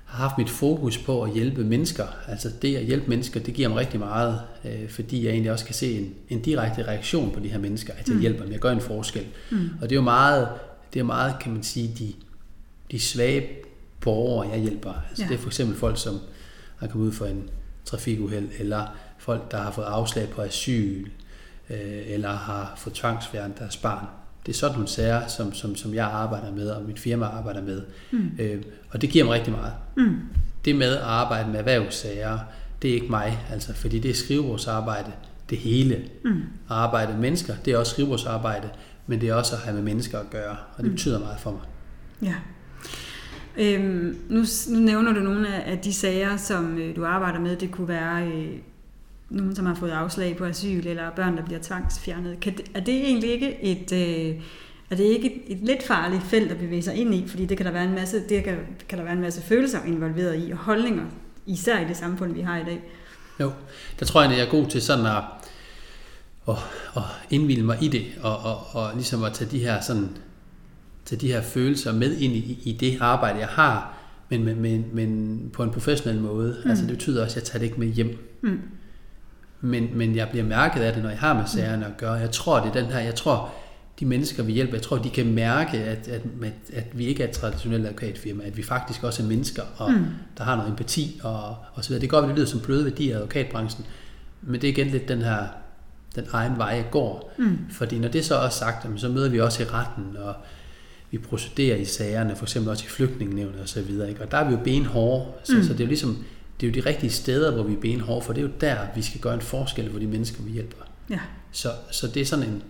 har 0.05 0.19
haft 0.19 0.39
mit 0.39 0.51
fokus 0.51 0.99
på 0.99 1.23
at 1.23 1.33
hjælpe 1.33 1.65
mennesker. 1.65 2.05
Altså 2.29 2.51
det 2.63 2.77
at 2.77 2.85
hjælpe 2.85 3.07
mennesker, 3.09 3.41
det 3.41 3.55
giver 3.55 3.69
mig 3.69 3.79
rigtig 3.79 4.01
meget, 4.01 4.41
øh, 4.65 4.89
fordi 4.89 5.25
jeg 5.25 5.31
egentlig 5.31 5.53
også 5.53 5.65
kan 5.65 5.75
se 5.75 5.99
en, 5.99 6.15
en 6.29 6.43
direkte 6.43 6.83
reaktion 6.83 7.31
på 7.31 7.41
de 7.41 7.49
her 7.49 7.59
mennesker, 7.59 7.93
at 7.93 8.09
jeg 8.09 8.15
mm. 8.15 8.21
hjælper 8.21 8.43
dem, 8.43 8.53
jeg 8.53 8.61
gør 8.61 8.71
en 8.71 8.81
forskel. 8.81 9.27
Mm. 9.51 9.71
Og 9.81 9.91
det 9.91 9.93
er 9.93 9.97
jo 9.97 10.03
meget, 10.03 10.49
det 10.95 11.01
er 11.01 11.05
meget, 11.05 11.35
kan 11.41 11.53
man 11.53 11.63
sige, 11.63 11.95
de, 11.99 12.13
de 12.91 13.01
svage 13.01 13.49
borgere, 14.01 14.49
jeg 14.49 14.61
hjælper. 14.61 14.93
Altså 15.09 15.23
ja. 15.23 15.29
det 15.29 15.35
er 15.35 15.39
for 15.39 15.49
eksempel 15.49 15.77
folk, 15.77 15.99
som 15.99 16.19
har 16.77 16.87
kommet 16.87 17.07
ud 17.07 17.13
for 17.13 17.27
en 17.27 17.51
trafikuheld, 17.85 18.49
eller 18.59 18.87
folk, 19.19 19.51
der 19.51 19.59
har 19.59 19.71
fået 19.71 19.85
afslag 19.85 20.29
på 20.29 20.43
asyl, 20.43 21.09
øh, 21.73 22.03
eller 22.07 22.29
har 22.29 22.73
fået 22.77 22.95
tvangsfjernet 22.95 23.59
deres 23.59 23.77
barn. 23.77 24.07
Det 24.47 24.53
er 24.53 24.57
sådan 24.57 24.75
nogle 24.75 24.89
sager, 24.89 25.27
som, 25.27 25.55
som, 25.55 25.77
som 25.77 25.95
jeg 25.95 26.07
arbejder 26.07 26.53
med, 26.53 26.71
og 26.71 26.83
mit 26.83 26.99
firma 26.99 27.27
arbejder 27.27 27.63
med. 27.63 27.83
Mm. 28.11 28.31
Øh, 28.39 28.63
og 28.91 29.01
det 29.01 29.11
giver 29.11 29.25
mig 29.25 29.35
rigtig 29.35 29.53
meget. 29.53 29.73
Mm. 29.97 30.21
Det 30.65 30.77
med 30.77 30.97
at 30.97 31.03
arbejde 31.03 31.51
med 31.51 31.59
erhvervssager, 31.59 32.39
det 32.83 32.91
er 32.91 32.95
ikke 32.95 33.09
mig, 33.09 33.39
altså, 33.51 33.75
fordi 33.75 33.99
det 33.99 34.11
er 34.11 34.15
skrivebordsarbejde, 34.15 35.13
det 35.51 35.59
hele. 35.59 36.05
Mm. 36.25 36.31
At 36.31 36.43
arbejde 36.69 37.13
med 37.13 37.21
mennesker, 37.21 37.55
det 37.65 37.73
er 37.73 37.79
også 37.79 37.93
skrivebordsarbejde, 37.93 38.69
men 39.07 39.21
det 39.21 39.29
er 39.29 39.35
også 39.35 39.57
at 39.57 39.63
have 39.63 39.75
med 39.75 39.83
mennesker 39.83 40.19
at 40.19 40.31
gøre, 40.31 40.57
og 40.77 40.77
det 40.77 40.85
mm. 40.85 40.91
betyder 40.91 41.19
meget 41.19 41.41
for 41.41 41.51
mig. 41.51 41.61
Ja. 42.23 42.35
Øhm, 43.59 44.19
nu, 44.29 44.45
nu 44.69 44.79
nævner 44.79 45.13
du 45.13 45.21
nogle 45.21 45.49
af, 45.49 45.73
af 45.73 45.79
de 45.79 45.93
sager, 45.93 46.37
som 46.37 46.79
øh, 46.79 46.97
du 46.97 47.05
arbejder 47.05 47.41
med. 47.41 47.57
Det 47.57 47.71
kunne 47.71 47.89
være 47.89 48.27
øh, 48.27 48.59
nogen, 49.33 49.57
som 49.57 49.67
har 49.67 49.75
fået 49.75 49.91
afslag 49.91 50.37
på 50.37 50.45
asyl, 50.45 50.87
eller 50.87 51.11
børn, 51.17 51.37
der 51.37 51.45
bliver 51.45 51.61
tvangsfjernet. 51.63 52.41
Kan 52.41 52.57
det, 52.57 52.71
er 52.75 52.81
det 52.81 52.95
egentlig 52.95 53.31
ikke 53.31 53.65
et... 53.65 53.93
Øh, 53.93 54.43
er 54.91 54.97
det 54.97 55.05
ikke 55.05 55.35
et, 55.35 55.57
et 55.57 55.59
lidt 55.63 55.83
farligt 55.83 56.23
felt 56.23 56.53
at 56.53 56.59
bevæge 56.59 56.83
sig 56.83 56.95
ind 56.95 57.15
i, 57.15 57.29
fordi 57.29 57.47
det 57.47 57.57
kan 57.57 57.67
der 57.67 57.73
være 57.73 57.85
en 57.85 57.95
masse, 57.95 58.23
det 58.29 58.45
kan, 58.45 58.59
kan 58.89 58.99
der 58.99 59.05
være 59.05 59.13
en 59.13 59.21
masse 59.21 59.43
følelser 59.43 59.79
involveret 59.87 60.49
i, 60.49 60.51
og 60.51 60.59
holdninger, 60.59 61.05
især 61.47 61.81
i 61.81 61.89
det 61.89 61.97
samfund, 61.97 62.35
vi 62.35 62.41
har 62.41 62.59
i 62.59 62.65
dag. 62.65 62.83
Jo, 63.41 63.53
der 64.01 64.07
tror 64.07 64.23
jeg, 64.23 64.31
at 64.31 64.39
jeg 64.39 64.47
er 64.47 64.51
god 64.51 64.67
til 64.67 64.83
sådan 64.83 65.07
at, 65.07 65.23
at, 66.49 66.55
at 66.97 67.03
indvilde 67.31 67.63
mig 67.63 67.79
i 67.81 67.89
det, 67.89 68.05
og, 68.23 68.39
og, 68.39 68.67
og 68.73 68.91
ligesom 68.95 69.25
at 69.25 69.33
tage 69.33 69.51
de 69.51 69.59
her 69.59 69.81
sådan 69.81 70.09
tage 71.05 71.21
de 71.21 71.27
her 71.27 71.43
følelser 71.43 71.93
med 71.93 72.17
ind 72.17 72.33
i, 72.33 72.59
i 72.65 72.73
det 72.73 72.99
arbejde, 73.01 73.39
jeg 73.39 73.49
har, 73.49 73.99
men, 74.29 74.45
men, 74.45 74.61
men, 74.61 74.85
men 74.93 75.41
på 75.53 75.63
en 75.63 75.71
professionel 75.71 76.21
måde. 76.21 76.57
Mm. 76.65 76.71
Altså 76.71 76.87
det 76.87 76.93
betyder 76.93 77.25
også, 77.25 77.33
at 77.33 77.37
jeg 77.37 77.45
tager 77.45 77.59
det 77.59 77.67
ikke 77.67 77.81
med 77.81 77.89
hjem. 77.89 78.19
Mm. 78.43 78.61
Men, 79.63 79.89
men 79.95 80.17
jeg 80.17 80.29
bliver 80.29 80.45
mærket 80.45 80.81
af 80.81 80.93
det, 80.93 81.03
når 81.03 81.11
jeg 81.11 81.19
har 81.19 81.35
med 81.35 81.47
sagerne 81.47 81.87
at 81.87 81.97
gøre. 81.97 82.13
Jeg 82.13 82.31
tror, 82.31 82.61
det 82.61 82.69
er 82.69 82.83
den 82.83 82.93
her, 82.93 83.01
jeg 83.01 83.15
tror, 83.15 83.51
de 84.01 84.07
mennesker, 84.07 84.43
vi 84.43 84.53
hjælper, 84.53 84.75
jeg 84.75 84.83
tror, 84.83 84.99
de 84.99 85.11
kan 85.11 85.33
mærke, 85.33 85.79
at, 85.79 86.09
at, 86.09 86.23
at, 86.43 86.53
at 86.73 86.99
vi 86.99 87.07
ikke 87.07 87.23
er 87.23 87.29
et 87.29 87.35
traditionelt 87.35 87.87
advokatfirma, 87.87 88.45
at 88.45 88.57
vi 88.57 88.63
faktisk 88.63 89.05
også 89.05 89.23
er 89.23 89.27
mennesker, 89.27 89.63
og 89.77 89.93
mm. 89.93 90.05
der 90.39 90.45
har 90.45 90.57
noget 90.57 90.71
empati 90.71 91.21
og, 91.23 91.57
og 91.75 91.85
så 91.85 91.89
videre. 91.89 92.01
Det 92.01 92.11
går 92.11 92.21
godt, 92.21 92.29
det 92.29 92.37
lyder 92.37 92.47
som 92.47 92.61
bløde 92.61 92.85
værdier 92.85 93.13
i 93.13 93.17
advokatbranchen, 93.17 93.85
men 94.43 94.61
det 94.61 94.69
er 94.69 94.73
igen 94.73 94.87
lidt 94.87 95.09
den 95.09 95.23
her, 95.23 95.45
den 96.15 96.25
egen 96.33 96.59
vej, 96.59 96.69
jeg 96.69 96.87
går. 96.91 97.33
Mm. 97.39 97.59
Fordi 97.71 97.99
når 97.99 98.09
det 98.09 98.25
så 98.25 98.37
er 98.37 98.49
sagt, 98.49 98.87
så 99.01 99.09
møder 99.09 99.29
vi 99.29 99.41
også 99.41 99.63
i 99.63 99.67
retten, 99.67 100.17
og 100.17 100.35
vi 101.11 101.19
procederer 101.19 101.77
i 101.77 101.85
sagerne, 101.85 102.37
for 102.37 102.45
eksempel 102.45 102.71
også 102.71 102.85
i 102.85 102.89
flygtningenevnet 102.89 103.61
og 103.61 103.69
så 103.69 103.83
videre. 103.83 104.09
Ikke? 104.09 104.23
Og 104.23 104.31
der 104.31 104.37
er 104.39 104.49
vi 104.49 104.53
jo 104.53 104.61
benhårde, 104.65 105.27
så, 105.45 105.57
mm. 105.57 105.63
så 105.63 105.73
det 105.73 105.81
er 105.81 105.85
jo 105.85 105.89
ligesom, 105.89 106.25
det 106.63 106.69
er 106.69 106.73
jo 106.73 106.83
de 106.83 106.89
rigtige 106.89 107.11
steder, 107.11 107.55
hvor 107.55 107.63
vi 107.63 107.73
er 107.73 107.81
benhårde, 107.81 108.25
for 108.25 108.33
det 108.33 108.41
er 108.41 108.47
jo 108.47 108.53
der, 108.61 108.77
vi 108.95 109.03
skal 109.03 109.21
gøre 109.21 109.35
en 109.35 109.41
forskel 109.41 109.93
for 109.93 109.99
de 109.99 110.07
mennesker, 110.07 110.43
vi 110.43 110.51
hjælper. 110.51 110.77
Ja. 111.11 111.19
Så, 111.53 111.69
så 111.91 112.07
det 112.07 112.23
er 112.23 112.27
sådan 112.27 112.49
en, 112.49 112.63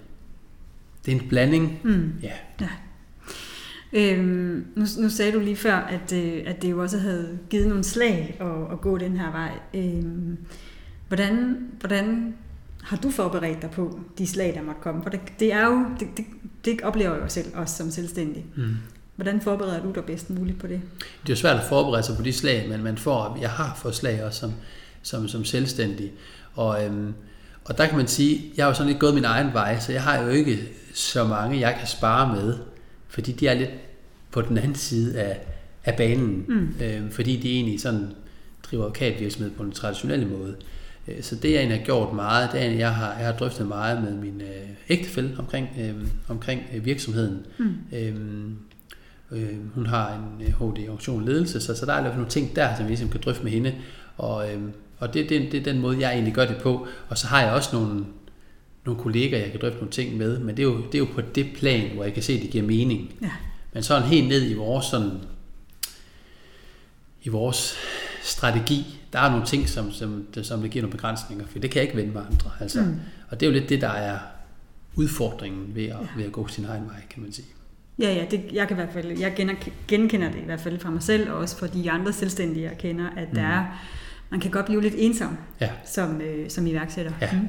det 1.06 1.16
er 1.16 1.20
en 1.20 1.28
blanding. 1.28 1.80
Mm. 1.84 2.12
Ja. 2.22 2.32
ja. 2.61 2.68
Øhm, 3.92 4.66
nu, 4.76 4.87
nu 4.99 5.08
sagde 5.08 5.32
du 5.32 5.40
lige 5.40 5.56
før, 5.56 5.75
at, 5.75 6.12
øh, 6.12 6.42
at 6.46 6.62
det 6.62 6.70
jo 6.70 6.82
også 6.82 6.99
havde 6.99 7.38
givet 7.50 7.68
nogle 7.68 7.84
slag 7.84 8.37
at, 8.40 8.72
at 8.72 8.80
gå 8.80 8.99
den 8.99 9.16
her 9.16 9.30
vej. 9.30 9.52
Øhm, 9.75 10.38
hvordan, 11.08 11.58
hvordan 11.80 12.34
har 12.82 12.96
du 12.96 13.11
forberedt 13.11 13.62
dig 13.62 13.70
på 13.70 14.00
de 14.18 14.26
slag, 14.26 14.54
der 14.54 14.62
måtte 14.62 14.80
komme? 14.80 15.02
For 15.02 15.11
det, 15.11 15.20
det 15.40 15.52
er 15.52 15.66
jo, 15.66 15.84
det, 16.00 16.08
det, 16.16 16.25
det 16.64 16.80
oplever 16.80 17.12
jeg 17.12 17.22
jo 17.22 17.28
selv, 17.28 17.46
også 17.54 17.76
som 17.76 17.90
selvstændig. 17.90 18.46
Mm. 18.56 18.76
Hvordan 19.16 19.40
forbereder 19.40 19.83
du 19.83 19.92
dig 19.95 20.04
bedst 20.04 20.31
muligt 20.31 20.59
på 20.59 20.66
det? 20.66 20.81
Det 20.99 21.28
er 21.28 21.33
jo 21.33 21.37
svært 21.37 21.57
at 21.57 21.64
forberede 21.64 22.02
sig 22.02 22.16
på 22.16 22.23
de 22.23 22.33
slag, 22.33 22.69
men 22.69 22.83
man 22.83 22.97
får, 22.97 23.38
jeg 23.40 23.50
har 23.50 23.78
fået 23.83 23.95
slag 23.95 24.25
også 24.25 24.40
som, 24.40 24.52
som, 25.02 25.28
som 25.28 25.45
selvstændig. 25.45 26.12
Og, 26.54 26.85
øhm, 26.85 27.14
og 27.64 27.78
der 27.78 27.87
kan 27.87 27.97
man 27.97 28.07
sige, 28.09 28.52
jeg 28.57 28.64
har 28.64 28.71
jo 28.71 28.75
sådan 28.75 28.88
lidt 28.88 29.00
gået 29.00 29.14
min 29.14 29.25
egen 29.25 29.52
vej, 29.52 29.78
så 29.81 29.92
jeg 29.92 30.02
har 30.02 30.23
jo 30.23 30.28
ikke 30.28 30.59
så 30.95 31.25
mange, 31.25 31.61
jeg 31.61 31.76
kan 31.78 31.88
spare 31.88 32.37
med, 32.37 32.59
fordi 33.09 33.33
de 33.33 33.49
er 33.49 33.54
lidt 33.54 33.71
på 34.31 34.42
den 34.42 34.59
anden 34.59 34.75
side 34.75 35.21
af, 35.21 35.40
af 35.85 35.97
banen, 35.97 36.45
mm. 36.49 36.75
øh, 36.85 37.11
fordi 37.11 37.37
de 37.37 37.54
egentlig 37.54 37.81
sådan 37.81 38.09
driver 38.62 38.85
advokatvirksomhed 38.85 39.50
på 39.50 39.62
en 39.62 39.73
traditionelle 39.73 40.26
måde. 40.26 40.57
Øh, 41.09 41.23
så 41.23 41.37
det 41.37 41.50
jeg 41.50 41.59
egentlig 41.59 41.78
har 41.78 41.85
gjort 41.85 42.14
meget, 42.14 42.52
det 42.52 42.62
er, 42.62 42.71
at 42.71 42.78
jeg 42.78 42.95
har, 42.95 43.16
jeg 43.19 43.26
har 43.26 43.33
drøftet 43.33 43.66
meget 43.66 44.02
med 44.02 44.12
min 44.12 44.40
øh, 44.40 44.69
ægtefælle 44.88 45.37
omkring, 45.38 45.69
øh, 45.81 45.95
omkring 46.28 46.62
virksomheden. 46.83 47.47
Mm. 47.59 47.75
Øh, 47.92 48.16
øh, 49.32 49.74
hun 49.74 49.86
har 49.86 50.14
en 50.14 50.46
HD-organisation 50.46 51.24
ledelse, 51.24 51.60
så, 51.60 51.74
så 51.74 51.86
der 51.86 51.92
er 51.92 51.98
i 51.98 52.00
hvert 52.00 52.12
fald 52.12 52.18
nogle 52.18 52.30
ting 52.30 52.56
der, 52.56 52.76
som 52.76 52.84
vi 52.84 52.90
ligesom 52.90 53.08
kan 53.08 53.20
drøfte 53.24 53.44
med 53.44 53.52
hende. 53.52 53.74
Og, 54.16 54.52
øh, 54.52 54.60
og 54.98 55.14
det, 55.14 55.28
det, 55.28 55.52
det 55.52 55.60
er 55.60 55.64
den 55.64 55.80
måde, 55.80 56.00
jeg 56.00 56.12
egentlig 56.12 56.34
gør 56.34 56.46
det 56.46 56.56
på. 56.56 56.86
Og 57.08 57.18
så 57.18 57.26
har 57.26 57.42
jeg 57.42 57.52
også 57.52 57.76
nogle, 57.76 58.04
nogle 58.84 59.00
kollegaer, 59.00 59.42
jeg 59.42 59.50
kan 59.50 59.60
drøfte 59.60 59.78
nogle 59.78 59.92
ting 59.92 60.16
med, 60.16 60.38
men 60.38 60.56
det 60.56 60.62
er 60.62 60.66
jo, 60.66 60.76
det 60.76 60.94
er 60.94 60.98
jo 60.98 61.08
på 61.14 61.20
det 61.20 61.46
plan, 61.56 61.94
hvor 61.94 62.04
jeg 62.04 62.14
kan 62.14 62.22
se, 62.22 62.32
at 62.32 62.42
det 62.42 62.50
giver 62.50 62.64
mening. 62.64 63.14
Ja. 63.22 63.30
Men 63.72 63.82
sådan 63.82 64.08
helt 64.08 64.28
ned 64.28 64.50
i 64.50 64.54
vores 64.54 64.84
sådan, 64.84 65.10
i 67.22 67.28
vores 67.28 67.74
strategi, 68.22 69.00
der 69.12 69.18
er 69.18 69.30
nogle 69.30 69.46
ting, 69.46 69.68
som, 69.68 69.92
som, 69.92 70.26
som 70.42 70.62
det 70.62 70.70
giver 70.70 70.82
nogle 70.82 70.96
begrænsninger, 70.96 71.46
for 71.46 71.58
det 71.58 71.70
kan 71.70 71.78
jeg 71.78 71.88
ikke 71.88 71.96
vende 71.96 72.12
med 72.12 72.22
andre. 72.30 72.50
Altså. 72.60 72.80
Mm. 72.80 73.00
Og 73.28 73.40
det 73.40 73.46
er 73.46 73.50
jo 73.50 73.58
lidt 73.58 73.68
det, 73.68 73.80
der 73.80 73.88
er 73.88 74.18
udfordringen 74.94 75.74
ved 75.74 75.84
at, 75.84 75.90
ja. 75.90 76.06
ved 76.16 76.24
at 76.24 76.32
gå 76.32 76.48
sin 76.48 76.64
egen 76.64 76.86
vej, 76.86 77.02
kan 77.10 77.22
man 77.22 77.32
sige. 77.32 77.46
Ja, 77.99 78.14
ja, 78.14 78.25
det, 78.30 78.40
jeg 78.52 78.68
kan 78.68 78.76
i 78.76 78.80
hvert 78.80 78.92
fald, 78.92 79.18
jeg 79.18 79.56
genkender 79.88 80.30
det 80.30 80.38
i 80.38 80.44
hvert 80.44 80.61
fald 80.61 80.78
fra 80.78 80.90
mig 80.90 81.02
selv, 81.02 81.30
og 81.30 81.38
også 81.38 81.56
for 81.58 81.66
de 81.66 81.90
andre 81.90 82.12
selvstændige, 82.12 82.64
jeg 82.64 82.78
kender, 82.78 83.06
at 83.16 83.28
mm. 83.28 83.34
der 83.34 83.42
er, 83.42 83.64
man 84.30 84.40
kan 84.40 84.50
godt 84.50 84.66
blive 84.66 84.82
lidt 84.82 84.94
ensom 84.96 85.37
ja. 85.61 85.70
som, 85.84 86.20
øh, 86.20 86.50
som 86.50 86.66
iværksætter. 86.66 87.12
Ja. 87.20 87.30
Mm. 87.32 87.49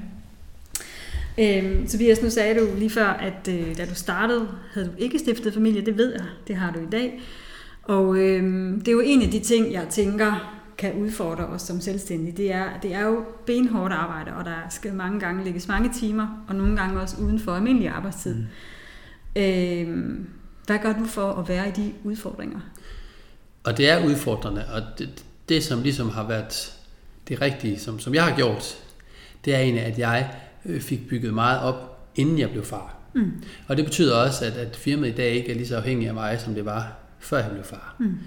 Øhm, 1.38 1.88
Tobias, 1.88 2.22
nu 2.22 2.30
sagde 2.30 2.60
du 2.60 2.68
lige 2.78 2.90
før, 2.90 3.08
at 3.08 3.48
øh, 3.50 3.78
da 3.78 3.86
du 3.86 3.96
startede, 3.96 4.48
havde 4.74 4.88
du 4.88 4.92
ikke 4.98 5.20
stiftet 5.20 5.54
familie, 5.54 5.86
det 5.86 5.98
ved 5.98 6.12
jeg, 6.12 6.26
det 6.48 6.56
har 6.56 6.72
du 6.72 6.80
i 6.80 6.90
dag. 6.92 7.22
Og 7.84 8.18
øhm, 8.18 8.80
det 8.80 8.88
er 8.88 8.92
jo 8.92 9.02
en 9.06 9.22
af 9.22 9.30
de 9.30 9.40
ting, 9.40 9.74
jeg 9.74 9.88
tænker, 9.90 10.60
kan 10.78 10.94
udfordre 10.94 11.46
os 11.46 11.62
som 11.62 11.82
selvstændige, 11.82 12.38
det 12.38 12.54
er, 12.54 12.66
det 12.82 12.94
er 12.94 13.02
jo 13.02 13.24
benhårdt 13.46 13.94
arbejde, 13.94 14.34
og 14.34 14.46
der 14.46 14.56
skal 14.70 14.94
mange 14.94 15.20
gange 15.20 15.44
lægges 15.44 15.68
mange 15.68 15.90
timer, 15.94 16.44
og 16.48 16.56
nogle 16.56 16.78
gange 16.78 17.02
også 17.02 17.16
uden 17.22 17.40
for 17.40 17.52
almindelig 17.52 17.90
arbejdstid. 17.90 18.36
Mm. 18.36 18.46
Øhm, 19.36 20.28
hvad 20.66 20.80
gør 20.80 20.94
du 20.94 21.06
for 21.06 21.32
at 21.34 21.50
være 21.50 21.68
i 21.68 21.72
de 21.72 21.94
udfordringer? 22.04 22.60
Og 23.64 23.78
det 23.78 23.90
er 23.90 24.06
udfordrende, 24.06 24.66
og 24.74 24.82
det, 24.98 25.26
det 25.50 25.64
som 25.64 25.82
ligesom 25.82 26.10
har 26.10 26.28
været 26.28 26.74
det 27.28 27.42
rigtige, 27.42 27.80
som, 27.80 28.00
som 28.00 28.14
jeg 28.14 28.24
har 28.24 28.36
gjort, 28.36 28.78
det 29.46 29.56
er 29.56 29.60
egentlig, 29.60 29.84
at 29.84 30.00
jeg 30.00 30.36
øh, 30.66 30.82
fik 30.82 31.08
bygget 31.08 31.34
meget 31.34 31.62
op, 31.62 32.10
inden 32.16 32.40
jeg 32.40 32.50
blev 32.50 32.64
far. 32.64 32.96
Mm. 33.14 33.32
Og 33.68 33.78
det 33.78 33.86
betyder 33.86 34.16
også, 34.16 34.46
at, 34.46 34.54
at 34.54 34.76
firmaet 34.76 35.14
i 35.14 35.16
dag 35.16 35.32
ikke 35.32 35.52
er 35.52 35.56
lige 35.56 35.68
så 35.68 35.78
afhængig 35.78 36.08
af 36.08 36.14
mig, 36.14 36.40
som 36.40 36.54
det 36.54 36.66
var, 36.66 36.94
før 37.20 37.38
jeg 37.38 37.52
blev 37.52 37.64
far. 37.64 37.96
Mm. 38.00 38.18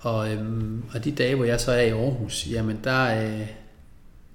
Og, 0.00 0.32
øhm, 0.32 0.82
og 0.94 1.04
de 1.04 1.12
dage, 1.12 1.34
hvor 1.34 1.44
jeg 1.44 1.60
så 1.60 1.72
er 1.72 1.80
i 1.80 1.90
Aarhus, 1.90 2.46
jamen 2.50 2.78
der, 2.84 3.24
øh, 3.24 3.46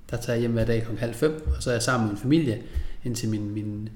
der 0.10 0.18
tager 0.18 0.34
jeg 0.34 0.40
hjem 0.40 0.52
hver 0.52 0.66
dag 0.66 0.84
kl. 0.84 0.98
halv 0.98 1.14
fem, 1.14 1.48
og 1.56 1.64
så 1.64 1.70
er 1.70 1.74
jeg 1.74 1.84
sammen 1.84 2.08
med 2.08 2.14
min 2.14 2.22
familie, 2.22 2.62
indtil 3.04 3.30
min, 3.30 3.52
min, 3.52 3.90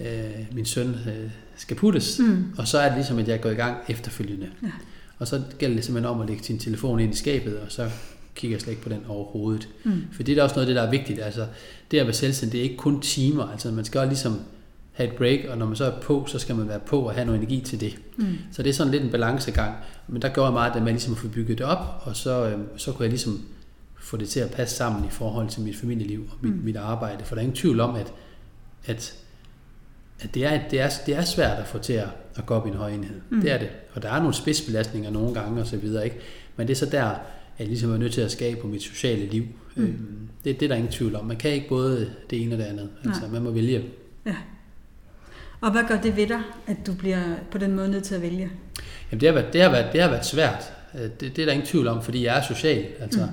øh, 0.00 0.46
min 0.52 0.64
søn 0.64 0.88
øh, 0.88 1.30
skal 1.56 1.76
puttes. 1.76 2.18
Mm. 2.18 2.44
Og 2.58 2.68
så 2.68 2.78
er 2.78 2.86
det 2.86 2.94
ligesom, 2.94 3.18
at 3.18 3.28
jeg 3.28 3.40
går 3.40 3.50
i 3.50 3.54
gang 3.54 3.76
efterfølgende. 3.88 4.48
Ja. 4.62 4.68
Og 5.18 5.26
så 5.26 5.42
gælder 5.58 5.76
det 5.76 5.84
simpelthen 5.84 6.14
om 6.14 6.20
at 6.20 6.28
lægge 6.28 6.44
sin 6.44 6.58
telefon 6.58 7.00
ind 7.00 7.14
i 7.14 7.16
skabet, 7.16 7.58
og 7.58 7.72
så 7.72 7.90
kigger 8.34 8.54
jeg 8.54 8.60
slet 8.60 8.70
ikke 8.70 8.82
på 8.82 8.88
den 8.88 9.00
overhovedet. 9.08 9.68
Mm. 9.84 10.04
For 10.12 10.22
det 10.22 10.38
er 10.38 10.42
også 10.42 10.54
noget 10.56 10.66
af 10.66 10.74
det, 10.74 10.76
der 10.76 10.86
er 10.86 10.90
vigtigt. 10.90 11.20
Altså, 11.22 11.46
det 11.90 11.98
at 11.98 12.06
være 12.06 12.14
selvstændig, 12.14 12.52
det 12.52 12.58
er 12.58 12.62
ikke 12.62 12.76
kun 12.76 13.00
timer. 13.00 13.48
Altså, 13.48 13.70
man 13.70 13.84
skal 13.84 13.98
også 13.98 14.08
ligesom 14.08 14.40
have 14.92 15.10
et 15.10 15.16
break, 15.16 15.40
og 15.48 15.58
når 15.58 15.66
man 15.66 15.76
så 15.76 15.84
er 15.84 16.00
på, 16.00 16.24
så 16.28 16.38
skal 16.38 16.56
man 16.56 16.68
være 16.68 16.80
på 16.80 17.00
og 17.00 17.14
have 17.14 17.24
noget 17.24 17.38
energi 17.38 17.60
til 17.60 17.80
det. 17.80 17.98
Mm. 18.16 18.26
Så 18.52 18.62
det 18.62 18.70
er 18.70 18.74
sådan 18.74 18.92
lidt 18.92 19.02
en 19.02 19.10
balancegang. 19.10 19.74
Men 20.08 20.22
der 20.22 20.28
gjorde 20.28 20.46
jeg 20.46 20.52
meget, 20.52 20.76
at 20.76 20.82
man 20.82 20.92
ligesom 20.92 21.16
få 21.16 21.28
bygget 21.28 21.58
det 21.58 21.66
op, 21.66 22.02
og 22.04 22.16
så, 22.16 22.48
øh, 22.48 22.58
så 22.76 22.92
kunne 22.92 23.02
jeg 23.02 23.10
ligesom 23.10 23.40
få 24.00 24.16
det 24.16 24.28
til 24.28 24.40
at 24.40 24.50
passe 24.50 24.76
sammen 24.76 25.04
i 25.04 25.10
forhold 25.10 25.48
til 25.48 25.62
mit 25.62 25.76
familieliv 25.76 26.28
og 26.30 26.36
mit, 26.40 26.56
mm. 26.56 26.60
mit 26.64 26.76
arbejde. 26.76 27.24
For 27.24 27.34
der 27.34 27.40
er 27.40 27.42
ingen 27.42 27.56
tvivl 27.56 27.80
om, 27.80 27.94
at, 27.94 28.12
at, 28.84 29.14
at 30.20 30.34
det, 30.34 30.44
er, 30.44 30.60
det, 30.70 30.80
er, 30.80 30.90
det 31.06 31.16
er 31.16 31.24
svært 31.24 31.58
at 31.58 31.66
få 31.66 31.78
til 31.78 31.92
at, 31.92 32.08
at 32.36 32.46
gå 32.46 32.54
op 32.54 32.66
i 32.66 32.70
en 32.70 32.76
høj 32.76 32.90
enhed. 32.90 33.20
Mm. 33.30 33.40
Det 33.40 33.52
er 33.52 33.58
det. 33.58 33.68
Og 33.94 34.02
der 34.02 34.10
er 34.10 34.18
nogle 34.18 34.34
spidsbelastninger 34.34 35.10
nogle 35.10 35.34
gange 35.34 35.60
og 35.60 35.66
så 35.66 35.76
videre, 35.76 36.04
ikke? 36.04 36.16
Men 36.56 36.66
det 36.66 36.74
er 36.74 36.78
så 36.78 36.86
der, 36.86 37.04
at 37.04 37.20
jeg 37.58 37.66
ligesom 37.66 37.92
er 37.92 37.96
nødt 37.96 38.12
til 38.12 38.20
at 38.20 38.30
skabe 38.30 38.60
på 38.60 38.66
mit 38.66 38.82
sociale 38.82 39.26
liv. 39.26 39.44
Mm. 39.74 39.82
Øhm, 39.82 40.28
det, 40.44 40.60
det 40.60 40.66
er 40.66 40.68
der 40.68 40.76
ingen 40.76 40.92
tvivl 40.92 41.16
om. 41.16 41.24
Man 41.24 41.36
kan 41.36 41.50
ikke 41.50 41.68
både 41.68 42.10
det 42.30 42.42
ene 42.42 42.54
og 42.54 42.58
det 42.58 42.64
andet. 42.64 42.88
Altså, 43.04 43.22
man 43.32 43.42
må 43.42 43.50
vælge. 43.50 43.84
Ja. 44.26 44.36
Og 45.60 45.72
hvad 45.72 45.82
gør 45.88 46.00
det 46.00 46.16
ved 46.16 46.26
dig, 46.26 46.40
at 46.66 46.76
du 46.86 46.94
bliver 46.94 47.22
på 47.50 47.58
den 47.58 47.76
måde 47.76 47.88
nødt 47.88 48.04
til 48.04 48.14
at 48.14 48.22
vælge? 48.22 48.50
Jamen 49.10 49.20
det 49.20 49.28
har 49.28 49.34
været, 49.34 49.52
det 49.52 49.62
har 49.62 49.70
været, 49.70 49.92
det 49.92 50.02
har 50.02 50.10
været 50.10 50.26
svært. 50.26 50.72
Øh, 50.94 51.00
det, 51.00 51.20
det 51.20 51.38
er 51.38 51.44
der 51.44 51.52
ingen 51.52 51.66
tvivl 51.66 51.88
om, 51.88 52.02
fordi 52.02 52.24
jeg 52.24 52.38
er 52.38 52.42
social. 52.42 52.86
Altså. 53.00 53.28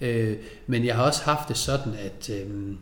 Mm. 0.00 0.06
Øh, 0.06 0.36
men 0.66 0.84
jeg 0.84 0.96
har 0.96 1.02
også 1.02 1.22
haft 1.24 1.48
det 1.48 1.56
sådan, 1.56 1.92
at, 1.94 2.30
øh, 2.30 2.74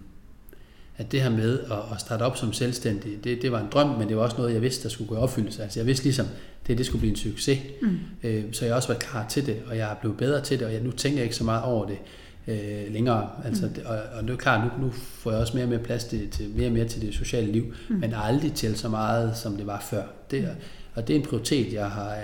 at 0.97 1.13
det 1.13 1.23
her 1.23 1.31
med 1.31 1.61
at, 1.61 1.79
at 1.93 2.01
starte 2.01 2.23
op 2.23 2.37
som 2.37 2.53
selvstændig, 2.53 3.25
det, 3.25 3.43
det 3.43 3.53
var 3.53 3.61
en 3.61 3.69
drøm, 3.73 3.89
men 3.89 4.09
det 4.09 4.17
var 4.17 4.23
også 4.23 4.37
noget, 4.37 4.55
jeg 4.55 4.63
vidste, 4.63 4.83
der 4.83 4.89
skulle 4.89 5.09
gå 5.09 5.15
i 5.15 5.19
opfyldelse. 5.19 5.63
Altså 5.63 5.81
jeg 5.81 5.87
vidste 5.87 6.05
ligesom, 6.05 6.27
det, 6.67 6.79
det 6.79 6.87
skulle 6.87 7.01
blive 7.01 7.11
en 7.11 7.17
succes. 7.17 7.59
Mm. 7.83 7.99
Øh, 8.23 8.45
så 8.53 8.65
jeg 8.65 8.73
har 8.73 8.77
også 8.77 8.89
været 8.89 9.03
klar 9.03 9.29
til 9.29 9.47
det, 9.47 9.57
og 9.67 9.77
jeg 9.77 9.91
er 9.91 9.95
blevet 9.95 10.17
bedre 10.17 10.41
til 10.41 10.59
det, 10.59 10.67
og 10.67 10.73
jeg, 10.73 10.81
nu 10.81 10.91
tænker 10.91 11.19
jeg 11.19 11.25
ikke 11.25 11.37
så 11.37 11.45
meget 11.45 11.63
over 11.63 11.87
det 11.87 11.99
øh, 12.47 12.93
længere. 12.93 13.31
Altså, 13.45 13.67
mm. 13.67 13.83
og, 13.87 13.99
og 14.17 14.23
det 14.23 14.31
er 14.31 14.37
klart, 14.37 14.73
nu, 14.79 14.87
nu 14.87 14.93
får 14.93 15.31
jeg 15.31 15.41
også 15.41 15.55
mere 15.55 15.65
og 15.65 15.71
mere 15.71 15.79
plads 15.79 16.05
til, 16.05 16.31
til 16.31 16.51
mere 16.51 16.67
og 16.67 16.73
mere 16.73 16.89
til 16.89 17.03
det 17.03 17.15
sociale 17.15 17.53
liv, 17.53 17.75
mm. 17.89 17.97
men 17.97 18.15
aldrig 18.17 18.53
til 18.53 18.77
så 18.77 18.89
meget, 18.89 19.37
som 19.37 19.57
det 19.57 19.67
var 19.67 19.81
før. 19.91 20.03
Det, 20.31 20.43
mm. 20.43 20.49
Og 20.95 21.09
det 21.09 21.17
er 21.17 21.21
en 21.21 21.27
prioritet, 21.27 21.73
jeg 21.73 21.91
har, 21.91 22.17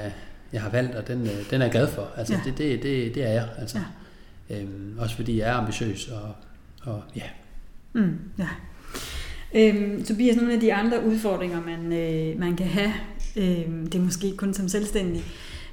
jeg 0.53 0.62
har 0.62 0.71
valgt, 0.71 0.95
og 0.95 1.09
den, 1.09 1.23
øh, 1.23 1.50
den 1.50 1.61
er 1.61 1.65
jeg 1.65 1.73
glad 1.73 1.89
for. 1.89 2.09
Altså, 2.17 2.35
ja. 2.35 2.41
det, 2.45 2.59
det, 2.59 2.83
det, 2.83 3.15
det 3.15 3.25
er 3.25 3.33
jeg. 3.33 3.49
Altså. 3.59 3.79
Ja. 3.79 3.85
Øhm, 4.50 4.95
også 4.99 5.17
fordi 5.17 5.39
jeg 5.39 5.49
er 5.49 5.55
ambitiøs, 5.55 6.09
og, 6.09 6.35
og 6.83 7.03
ja. 7.17 7.23
Mm, 7.92 8.18
ja. 8.38 8.49
Øhm, 9.54 10.04
Tobias, 10.04 10.37
nogle 10.37 10.52
af 10.52 10.61
de 10.61 10.75
andre 10.75 11.04
udfordringer, 11.06 11.61
man, 11.62 11.92
øh, 11.92 12.40
man 12.40 12.56
kan 12.56 12.66
have, 12.66 12.92
øh, 13.37 13.85
det 13.85 13.94
er 13.94 14.00
måske 14.00 14.37
kun 14.37 14.54
som 14.54 14.68
selvstændig, 14.68 15.25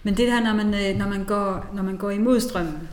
men 0.03 0.17
det 0.17 0.31
her, 0.31 0.43
når 0.43 0.53
man, 0.53 0.73
øh, 0.73 0.97
når 0.97 1.07
man, 1.07 1.23
går, 1.23 1.71
når 1.75 1.83
man 1.83 1.97
går 1.97 2.09
imod 2.09 2.39
strømmen, 2.39 2.87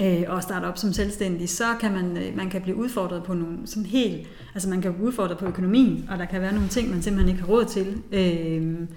øh, 0.00 0.22
og 0.28 0.42
starter 0.42 0.68
op 0.68 0.78
som 0.78 0.92
selvstændig, 0.92 1.48
så 1.48 1.64
kan 1.80 1.92
man, 1.92 2.16
øh, 2.16 2.36
man 2.36 2.50
kan 2.50 2.62
blive 2.62 2.76
udfordret 2.76 3.22
på 3.22 3.34
nogle 3.34 3.58
sådan 3.64 3.86
helt, 3.86 4.28
altså 4.54 4.68
man 4.68 4.82
kan 4.82 4.92
blive 4.92 5.06
udfordret 5.06 5.38
på 5.38 5.46
økonomien, 5.46 6.08
og 6.10 6.18
der 6.18 6.24
kan 6.24 6.40
være 6.40 6.54
nogle 6.54 6.68
ting, 6.68 6.90
man 6.90 7.02
simpelthen 7.02 7.28
ikke 7.28 7.40
har 7.40 7.52
råd 7.52 7.64
til. 7.64 7.86
Øh, 8.12 8.88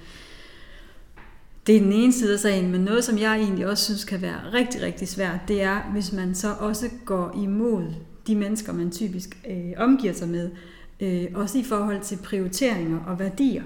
det 1.67 1.75
er 1.75 1.79
den 1.79 1.94
ene 1.94 2.13
side 2.13 2.34
af 2.34 2.39
sagen, 2.39 2.72
men 2.72 2.82
noget, 2.82 3.03
som 3.03 3.17
jeg 3.17 3.36
egentlig 3.36 3.67
også 3.67 3.86
synes 3.86 4.03
kan 4.03 4.22
være 4.22 4.38
rigtig, 4.53 4.82
rigtig 4.82 5.08
svært, 5.08 5.39
det 5.48 5.62
er, 5.62 5.82
hvis 5.91 6.13
man 6.13 6.36
så 6.36 6.53
også 6.60 6.89
går 7.06 7.39
imod 7.44 7.84
de 8.27 8.36
mennesker, 8.36 8.74
man 8.74 8.91
typisk 8.91 9.38
øh, 9.50 9.74
omgiver 9.77 10.13
sig 10.13 10.29
med, 10.29 10.51
øh, 11.00 11.27
også 11.34 11.57
i 11.57 11.63
forhold 11.63 12.01
til 12.01 12.17
prioriteringer 12.24 13.00
og 13.00 13.19
værdier. 13.19 13.63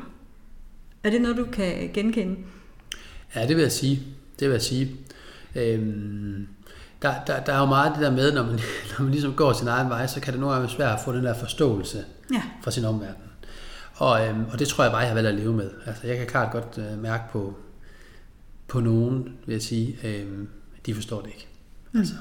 Er 1.03 1.09
det 1.09 1.21
noget, 1.21 1.37
du 1.37 1.45
kan 1.45 1.89
genkende? 1.93 2.35
Ja, 3.35 3.47
det 3.47 3.55
vil 3.55 3.61
jeg 3.61 3.71
sige. 3.71 4.01
Det 4.39 4.47
vil 4.47 4.53
jeg 4.53 4.61
sige. 4.61 4.95
Øhm, 5.55 6.47
der, 7.01 7.13
der, 7.27 7.43
der 7.43 7.53
er 7.53 7.59
jo 7.59 7.65
meget 7.65 7.93
det 7.93 8.01
der 8.01 8.11
med, 8.11 8.33
når 8.33 8.43
man, 8.43 8.59
når 8.91 9.03
man 9.03 9.11
ligesom 9.11 9.33
går 9.33 9.53
sin 9.53 9.67
egen 9.67 9.89
vej, 9.89 10.07
så 10.07 10.21
kan 10.21 10.33
det 10.33 10.39
nogle 10.39 10.53
gange 10.53 10.67
være 10.67 10.75
svært 10.75 10.93
at 10.93 11.05
få 11.05 11.15
den 11.15 11.23
der 11.23 11.33
forståelse 11.33 12.05
ja. 12.33 12.41
fra 12.63 12.71
sin 12.71 12.85
omverden. 12.85 13.23
Og, 13.95 14.27
øhm, 14.27 14.45
og 14.51 14.59
det 14.59 14.67
tror 14.67 14.83
jeg 14.83 14.91
bare, 14.91 14.99
jeg 14.99 15.09
har 15.09 15.15
valgt 15.15 15.29
at 15.29 15.35
leve 15.35 15.53
med. 15.53 15.71
Altså, 15.85 16.07
jeg 16.07 16.17
kan 16.17 16.27
klart 16.27 16.51
godt 16.51 16.77
øh, 16.77 17.01
mærke 17.01 17.23
på, 17.31 17.57
på 18.67 18.79
nogen, 18.79 19.37
vil 19.45 19.53
jeg 19.53 19.61
sige, 19.61 19.97
øhm, 20.03 20.49
de 20.85 20.95
forstår 20.95 21.21
det 21.21 21.27
ikke. 21.27 21.47
Mm. 21.91 21.99
Altså, 21.99 22.15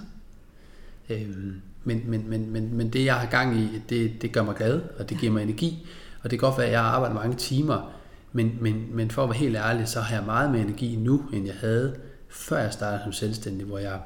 øhm, 1.08 1.62
men, 1.84 2.02
men, 2.06 2.30
men, 2.30 2.50
men, 2.50 2.74
men 2.74 2.90
det, 2.90 3.04
jeg 3.04 3.14
har 3.14 3.26
gang 3.26 3.56
i, 3.56 3.82
det, 3.88 4.22
det 4.22 4.32
gør 4.32 4.42
mig 4.42 4.54
glad, 4.54 4.80
og 4.98 5.10
det 5.10 5.18
giver 5.18 5.32
mig 5.32 5.42
energi. 5.42 5.86
Og 6.22 6.30
det 6.30 6.38
kan 6.38 6.48
godt 6.48 6.58
være, 6.58 6.66
at 6.66 6.72
jeg 6.72 6.80
har 6.80 6.88
arbejdet 6.88 7.16
mange 7.16 7.36
timer, 7.36 7.92
men, 8.32 8.58
men, 8.60 8.86
men 8.90 9.10
for 9.10 9.22
at 9.22 9.28
være 9.28 9.38
helt 9.38 9.56
ærlig, 9.56 9.88
så 9.88 10.00
har 10.00 10.16
jeg 10.16 10.24
meget 10.24 10.50
mere 10.50 10.62
energi 10.62 10.96
nu, 10.96 11.22
end 11.32 11.46
jeg 11.46 11.54
havde, 11.60 11.96
før 12.28 12.58
jeg 12.58 12.72
startede 12.72 13.02
som 13.02 13.12
selvstændig, 13.12 13.66
hvor 13.66 13.78
jeg 13.78 14.00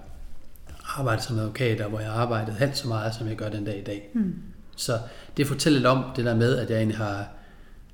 arbejdet 0.84 1.24
som 1.24 1.38
advokat, 1.38 1.80
og 1.80 1.88
hvor 1.90 2.00
jeg 2.00 2.10
arbejdede 2.10 2.56
halvt 2.56 2.76
så 2.76 2.88
meget, 2.88 3.14
som 3.14 3.28
jeg 3.28 3.36
gør 3.36 3.48
den 3.48 3.64
dag 3.64 3.78
i 3.78 3.84
dag. 3.84 4.10
Mm. 4.14 4.34
Så 4.76 4.98
det 5.36 5.46
fortæller 5.46 5.78
lidt 5.78 5.86
om 5.86 6.04
det 6.16 6.24
der 6.24 6.34
med, 6.34 6.56
at 6.56 6.70
jeg 6.70 6.76
egentlig 6.76 6.98
har, 6.98 7.28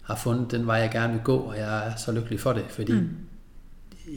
har 0.03 0.17
fundet 0.17 0.51
den 0.51 0.67
vej, 0.67 0.77
jeg 0.77 0.91
gerne 0.91 1.13
vil 1.13 1.23
gå, 1.23 1.37
og 1.37 1.59
jeg 1.59 1.87
er 1.87 1.97
så 1.97 2.13
lykkelig 2.13 2.41
for 2.41 2.53
det, 2.53 2.65
fordi 2.69 2.93
mm. 2.93 3.09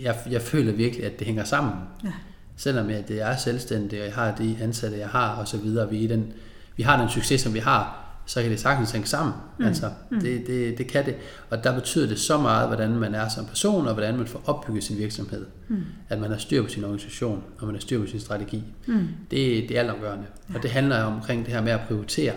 jeg, 0.02 0.18
jeg 0.30 0.42
føler 0.42 0.72
virkelig, 0.72 1.06
at 1.06 1.20
det 1.20 1.28
hænger 1.28 1.44
sammen. 1.44 1.74
Ja. 2.04 2.12
Selvom 2.58 2.90
jeg, 2.90 3.08
det 3.08 3.22
er 3.22 3.36
selvstændig, 3.36 4.00
og 4.00 4.06
jeg 4.06 4.16
har 4.16 4.36
de 4.36 4.58
ansatte, 4.62 4.98
jeg 4.98 5.10
har, 5.10 5.36
og 5.36 5.48
så 5.48 5.58
videre, 5.58 5.90
vi, 5.90 6.08
den, 6.08 6.34
vi 6.76 6.84
har 6.84 7.00
den 7.00 7.10
succes, 7.10 7.42
som 7.42 7.54
vi 7.54 7.60
har, 7.60 8.04
så 8.26 8.42
kan 8.42 8.52
det 8.52 8.60
sagtens 8.60 8.92
hænge 8.92 9.08
sammen. 9.08 9.34
Mm. 9.60 9.66
Altså, 9.66 9.92
mm. 10.10 10.20
Det, 10.22 10.48
det, 10.48 10.78
det 10.78 10.88
kan 10.88 11.06
det. 11.06 11.16
Og 11.50 11.64
der 11.64 11.76
betyder 11.76 12.08
det 12.08 12.20
så 12.20 12.38
meget, 12.38 12.68
hvordan 12.68 12.92
man 12.92 13.16
er 13.16 13.30
som 13.30 13.46
person, 13.46 13.88
og 13.88 13.94
hvordan 13.94 14.18
man 14.18 14.28
får 14.28 14.42
opbygget 14.46 14.84
sin 14.84 14.98
virksomhed. 14.98 15.46
Mm. 15.68 15.84
At 16.10 16.20
man 16.20 16.30
har 16.32 16.38
styr 16.38 16.64
på 16.64 16.70
sin 16.70 16.84
organisation, 16.84 17.44
og 17.60 17.66
man 17.66 17.76
har 17.76 17.82
styr 17.82 18.00
på 18.00 18.08
sin 18.08 18.20
strategi. 18.20 18.64
Mm. 18.88 19.08
Det, 19.32 19.70
det 19.70 19.72
er 19.72 19.80
altafgørende. 19.80 20.26
Ja. 20.50 20.56
Og 20.56 20.64
det 20.64 20.72
handler 20.72 21.04
omkring 21.04 21.46
det 21.46 21.54
her 21.54 21.62
med 21.62 21.72
at 21.72 21.82
prioritere. 21.88 22.34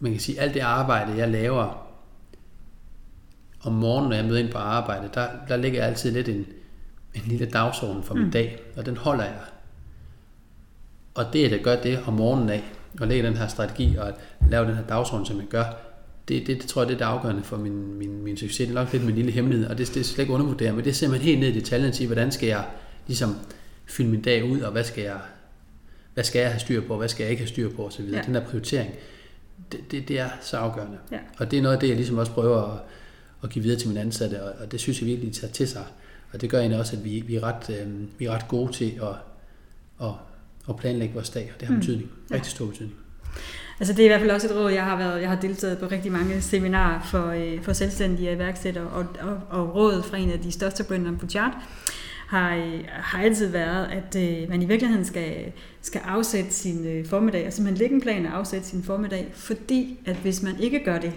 Man 0.00 0.12
kan 0.12 0.20
sige, 0.20 0.38
at 0.38 0.44
alt 0.44 0.54
det 0.54 0.60
arbejde, 0.60 1.16
jeg 1.16 1.28
laver, 1.28 1.88
om 3.62 3.72
morgenen, 3.72 4.10
når 4.10 4.16
jeg 4.16 4.24
møder 4.24 4.40
ind 4.40 4.52
på 4.52 4.58
arbejde, 4.58 5.08
der, 5.14 5.26
der 5.48 5.56
ligger 5.56 5.84
altid 5.84 6.10
lidt 6.10 6.28
en, 6.28 6.46
en 7.14 7.22
lille 7.26 7.46
dagsorden 7.46 8.02
for 8.02 8.14
min 8.14 8.24
mm. 8.24 8.30
dag, 8.30 8.62
og 8.76 8.86
den 8.86 8.96
holder 8.96 9.24
jeg. 9.24 9.40
Og 11.14 11.24
det, 11.32 11.44
at 11.44 11.52
jeg 11.52 11.60
gør 11.60 11.76
det 11.76 12.00
om 12.06 12.14
morgenen 12.14 12.48
af, 12.48 12.64
og 13.00 13.08
lægge 13.08 13.28
den 13.28 13.36
her 13.36 13.48
strategi 13.48 13.96
og 13.96 14.12
lave 14.50 14.66
den 14.66 14.74
her 14.76 14.86
dagsorden, 14.86 15.26
som 15.26 15.36
jeg 15.36 15.46
gør, 15.46 15.64
det, 16.28 16.46
det, 16.46 16.62
det 16.62 16.68
tror 16.68 16.82
jeg, 16.82 16.88
det 16.88 16.94
er 16.94 16.98
det 16.98 17.04
afgørende 17.04 17.42
for 17.42 17.56
min, 17.56 17.94
min, 17.94 18.24
min 18.24 18.36
succes. 18.36 18.58
Det 18.58 18.76
er 18.76 18.80
nok 18.80 18.92
lidt 18.92 19.04
min 19.04 19.14
lille 19.14 19.30
hemmelighed, 19.30 19.66
og 19.66 19.78
det, 19.78 19.88
det 19.88 20.00
er 20.00 20.04
slet 20.04 20.18
ikke 20.18 20.32
undervurderet, 20.32 20.74
men 20.74 20.84
det 20.84 20.90
er 20.90 20.94
simpelthen 20.94 21.28
helt 21.28 21.40
ned 21.40 21.48
i 21.48 21.60
detaljen 21.60 21.92
til, 21.92 22.06
hvordan 22.06 22.32
skal 22.32 22.48
jeg 22.48 22.64
ligesom 23.06 23.36
fylde 23.86 24.10
min 24.10 24.22
dag 24.22 24.44
ud, 24.44 24.60
og 24.60 24.72
hvad 24.72 24.84
skal 24.84 25.04
jeg, 25.04 25.18
hvad 26.14 26.24
skal 26.24 26.40
jeg 26.40 26.50
have 26.50 26.60
styr 26.60 26.80
på, 26.80 26.92
og 26.92 26.98
hvad 26.98 27.08
skal 27.08 27.24
jeg 27.24 27.30
ikke 27.30 27.40
have 27.40 27.48
styr 27.48 27.70
på 27.76 27.86
osv. 27.86 28.04
Ja. 28.04 28.22
Den 28.26 28.34
der 28.34 28.40
prioritering, 28.40 28.90
det, 29.72 29.80
det, 29.90 30.08
det 30.08 30.20
er 30.20 30.28
så 30.40 30.56
afgørende. 30.56 30.98
Ja. 31.12 31.18
Og 31.38 31.50
det 31.50 31.58
er 31.58 31.62
noget 31.62 31.74
af 31.74 31.80
det, 31.80 31.88
jeg 31.88 31.96
ligesom 31.96 32.18
også 32.18 32.32
prøver 32.32 32.62
at, 32.72 32.80
at 33.42 33.50
give 33.50 33.62
videre 33.62 33.78
til 33.78 33.88
mine 33.88 34.00
ansatte, 34.00 34.42
og, 34.42 34.52
og 34.60 34.72
det 34.72 34.80
synes 34.80 35.00
jeg 35.00 35.06
virkelig, 35.06 35.34
de 35.34 35.40
tager 35.40 35.52
til 35.52 35.68
sig. 35.68 35.84
Og 36.32 36.40
det 36.40 36.50
gør 36.50 36.58
egentlig 36.58 36.80
også, 36.80 36.96
at 36.96 37.04
vi, 37.04 37.24
vi, 37.26 37.34
er, 37.34 37.42
ret, 37.42 37.70
øh, 37.80 37.86
vi 38.18 38.24
er 38.24 38.30
ret 38.30 38.48
gode 38.48 38.72
til 38.72 39.00
at, 39.02 39.14
at, 40.06 40.14
at 40.68 40.76
planlægge 40.76 41.14
vores 41.14 41.30
dag, 41.30 41.50
og 41.54 41.60
det 41.60 41.68
har 41.68 41.74
mm. 41.74 41.80
betydning. 41.80 42.10
Rigtig 42.30 42.50
stor 42.50 42.66
betydning. 42.66 42.96
Altså 43.80 43.94
det 43.94 44.00
er 44.00 44.04
i 44.04 44.08
hvert 44.08 44.20
fald 44.20 44.30
også 44.30 44.48
et 44.48 44.54
råd, 44.54 44.70
jeg 44.70 44.84
har 44.84 44.96
været, 44.96 45.20
jeg 45.20 45.28
har 45.28 45.40
deltaget 45.40 45.78
på 45.78 45.86
rigtig 45.86 46.12
mange 46.12 46.40
seminarer 46.40 47.02
for, 47.02 47.26
øh, 47.28 47.62
for 47.62 47.72
selvstændige 47.72 48.32
iværksættere, 48.32 48.86
og, 48.86 49.06
og, 49.20 49.40
og 49.50 49.74
rådet 49.74 50.04
fra 50.04 50.16
en 50.16 50.30
af 50.30 50.38
de 50.38 50.52
største 50.52 50.84
brønderne 50.84 51.18
på 51.18 51.26
chart 51.26 51.52
har, 52.28 52.54
øh, 52.54 52.80
har 52.88 53.22
altid 53.22 53.48
været, 53.48 53.86
at 53.86 54.16
øh, 54.16 54.48
man 54.48 54.62
i 54.62 54.64
virkeligheden 54.64 55.04
skal, 55.04 55.52
skal 55.82 56.00
afsætte 56.04 56.52
sin 56.52 56.86
øh, 56.86 57.06
formiddag, 57.06 57.46
og 57.46 57.52
simpelthen 57.52 57.78
lægge 57.78 57.94
en 57.94 58.00
plan 58.00 58.26
og 58.26 58.36
afsætte 58.36 58.66
sin 58.66 58.82
formiddag, 58.82 59.30
fordi 59.34 59.98
at 60.06 60.16
hvis 60.16 60.42
man 60.42 60.60
ikke 60.60 60.84
gør 60.84 60.98
det, 60.98 61.12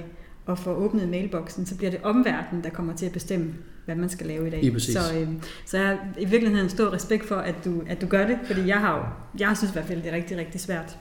og 0.45 0.59
får 0.59 0.73
åbnet 0.73 1.09
mailboksen, 1.09 1.65
så 1.65 1.77
bliver 1.77 1.91
det 1.91 2.01
omverdenen, 2.03 2.63
der 2.63 2.69
kommer 2.69 2.95
til 2.95 3.05
at 3.05 3.11
bestemme, 3.11 3.53
hvad 3.85 3.95
man 3.95 4.09
skal 4.09 4.27
lave 4.27 4.47
i 4.47 4.49
dag. 4.49 4.81
Så, 4.81 4.99
øh, 5.19 5.27
så 5.65 5.77
jeg 5.77 5.87
har 5.87 5.97
i 6.19 6.25
virkeligheden 6.25 6.69
stor 6.69 6.93
respekt 6.93 7.27
for, 7.27 7.35
at 7.35 7.55
du, 7.65 7.83
at 7.87 8.01
du 8.01 8.07
gør 8.07 8.27
det, 8.27 8.39
fordi 8.45 8.67
jeg 8.67 8.79
har 8.79 8.97
jo, 8.97 9.03
jeg 9.39 9.57
synes 9.57 9.71
i 9.71 9.73
hvert 9.73 9.85
fald, 9.85 10.01
det 10.01 10.11
er 10.11 10.15
rigtig, 10.15 10.37
rigtig 10.37 10.61
svært. 10.61 10.97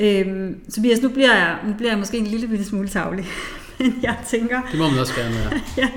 Øhm, 0.00 0.60
Tobias, 0.74 1.02
nu 1.02 1.08
bliver, 1.08 1.36
jeg, 1.36 1.58
nu 1.66 1.74
bliver 1.74 1.90
jeg 1.90 1.98
måske 1.98 2.18
en 2.18 2.26
lille 2.26 2.64
smule 2.64 2.88
tavlig, 2.88 3.26
men 3.78 3.94
jeg 4.02 4.16
tænker... 4.28 4.62
Det 4.70 4.78
må 4.78 4.88
man 4.90 4.98
også 4.98 5.14
gerne 5.14 5.34
være. 5.34 5.60
jeg, 5.76 5.92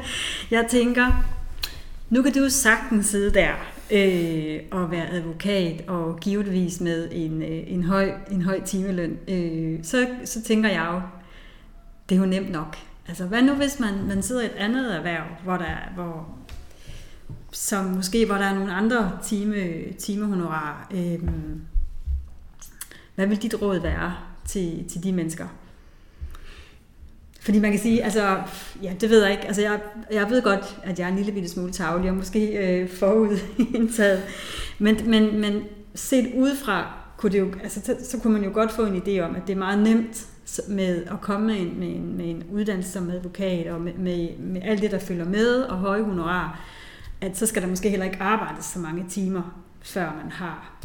jeg 0.52 0.66
tænker, 0.70 1.26
nu 2.10 2.22
kan 2.22 2.34
du 2.34 2.50
sagtens 2.50 3.06
sidde 3.06 3.34
der 3.34 3.52
øh, 3.92 4.60
og 4.72 4.92
være 4.92 5.10
advokat 5.10 5.84
og 5.88 6.20
givetvis 6.20 6.82
med 6.82 7.10
en, 7.12 7.42
øh, 7.42 7.64
en, 7.68 7.84
høj, 7.84 8.12
en 8.32 8.42
høj 8.42 8.62
timeløn. 8.62 9.18
Øh, 9.28 9.80
så, 9.84 10.08
så 10.26 10.42
tænker 10.42 10.70
jeg 10.70 10.88
jo, 10.94 11.02
det 12.10 12.16
er 12.16 12.20
jo 12.20 12.26
nemt 12.26 12.52
nok. 12.52 12.78
Altså, 13.08 13.26
hvad 13.26 13.42
nu 13.42 13.54
hvis 13.54 13.80
man, 13.80 14.08
man 14.08 14.22
sidder 14.22 14.42
i 14.42 14.46
et 14.46 14.56
andet 14.58 14.96
erhverv, 14.96 15.24
hvor 15.44 15.58
der, 15.58 15.76
hvor, 15.96 16.38
som 17.52 17.86
måske, 17.86 18.26
hvor 18.26 18.36
der 18.36 18.46
er 18.46 18.56
nogle 18.56 18.74
andre 18.74 19.20
time, 19.24 19.84
timehonorar. 19.94 20.88
Øhm, 20.92 21.62
hvad 23.16 23.28
vil 23.28 23.42
dit 23.42 23.62
råd 23.62 23.80
være 23.80 24.16
til, 24.46 24.86
til 24.90 25.04
de 25.04 25.12
mennesker? 25.12 25.48
Fordi 27.42 27.60
man 27.60 27.72
kan 27.72 27.80
sige, 27.80 28.04
altså, 28.04 28.42
ja, 28.82 28.94
det 29.02 29.10
ved 29.10 29.24
jeg 29.24 29.32
ikke. 29.32 29.46
Altså, 29.46 29.62
jeg, 29.62 29.80
jeg 30.12 30.30
ved 30.30 30.42
godt, 30.42 30.80
at 30.84 31.00
jeg 31.00 31.06
er 31.06 31.10
en 31.10 31.16
lille 31.16 31.32
bitte 31.32 31.50
smule 31.50 31.72
tavlig, 31.72 32.10
og 32.10 32.16
måske 32.16 32.48
øh, 32.48 32.90
forudindtaget. 32.90 34.24
Men, 34.80 35.10
men, 35.10 35.42
men 35.42 35.64
set 35.96 36.34
udefra, 36.36 36.94
kunne 37.18 37.32
det 37.32 37.40
jo, 37.40 37.54
altså, 37.64 37.82
så, 37.84 37.96
så 38.04 38.20
kunne 38.20 38.34
man 38.34 38.44
jo 38.44 38.52
godt 38.54 38.72
få 38.72 38.86
en 38.86 39.02
idé 39.02 39.20
om, 39.20 39.36
at 39.36 39.42
det 39.48 39.54
er 39.54 39.58
meget 39.58 39.80
nemt 39.80 40.28
med 40.68 41.06
at 41.06 41.22
komme 41.22 41.48
med 41.48 41.56
en, 41.56 41.80
med 41.80 41.88
en, 41.88 42.18
med 42.18 42.26
en 42.26 42.44
uddannelse 42.52 42.92
som 42.92 43.10
advokat, 43.10 43.68
og 43.68 43.82
med, 43.82 43.94
med, 43.94 44.38
med 44.40 44.62
alt 44.64 44.82
det, 44.82 44.92
der 44.92 45.00
følger 45.00 45.26
med, 45.26 45.62
og 45.62 45.78
høje 45.78 46.04
honorar, 46.04 46.60
at 47.22 47.38
så 47.38 47.46
skal 47.46 47.62
der 47.62 47.68
måske 47.68 47.90
heller 47.90 48.06
ikke 48.06 48.22
arbejdes 48.22 48.66
så 48.66 48.80
mange 48.80 49.06
timer, 49.10 49.62
før 49.82 50.14
man 50.24 50.32
har 50.32 50.76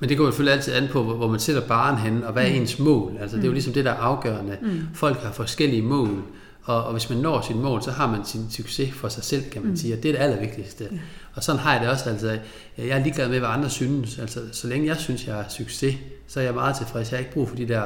men 0.00 0.08
det 0.08 0.16
går 0.16 0.24
jo 0.24 0.30
selvfølgelig 0.30 0.54
altid 0.54 0.72
an 0.72 0.88
på, 0.92 1.02
hvor 1.02 1.28
man 1.28 1.40
sætter 1.40 1.62
baren 1.62 1.98
hen, 1.98 2.24
og 2.24 2.32
hvad 2.32 2.44
er 2.44 2.50
mm. 2.50 2.60
ens 2.60 2.78
mål. 2.78 3.16
Altså, 3.20 3.36
det 3.36 3.42
er 3.42 3.46
jo 3.46 3.50
mm. 3.50 3.54
ligesom 3.54 3.72
det, 3.72 3.84
der 3.84 3.90
er 3.90 3.96
afgørende. 3.96 4.56
Mm. 4.62 4.80
Folk 4.94 5.18
har 5.18 5.32
forskellige 5.32 5.82
mål, 5.82 6.22
og, 6.62 6.84
og 6.84 6.92
hvis 6.92 7.10
man 7.10 7.18
når 7.18 7.40
sit 7.40 7.56
mål, 7.56 7.82
så 7.82 7.90
har 7.90 8.10
man 8.10 8.24
sin 8.24 8.50
succes 8.50 8.94
for 8.94 9.08
sig 9.08 9.24
selv, 9.24 9.50
kan 9.50 9.62
man 9.62 9.70
mm. 9.70 9.76
sige, 9.76 9.94
og 9.94 10.02
det 10.02 10.08
er 10.08 10.12
det 10.12 10.20
allervigtigste. 10.20 10.88
Ja. 10.90 10.98
Og 11.34 11.42
sådan 11.44 11.60
har 11.60 11.72
jeg 11.72 11.80
det 11.80 11.90
også, 11.90 12.10
altså, 12.10 12.38
jeg 12.78 12.88
er 12.88 13.02
ligeglad 13.02 13.28
med, 13.28 13.38
hvad 13.38 13.48
andre 13.48 13.70
synes. 13.70 14.18
Altså, 14.18 14.40
så 14.52 14.68
længe 14.68 14.86
jeg 14.86 14.96
synes, 14.96 15.26
jeg 15.26 15.34
har 15.34 15.44
succes, 15.48 15.94
så 16.26 16.40
er 16.40 16.44
jeg 16.44 16.54
meget 16.54 16.76
tilfreds. 16.76 17.10
Jeg 17.10 17.16
har 17.16 17.20
ikke 17.20 17.32
brug 17.32 17.48
for 17.48 17.56
de 17.56 17.68
der 17.68 17.82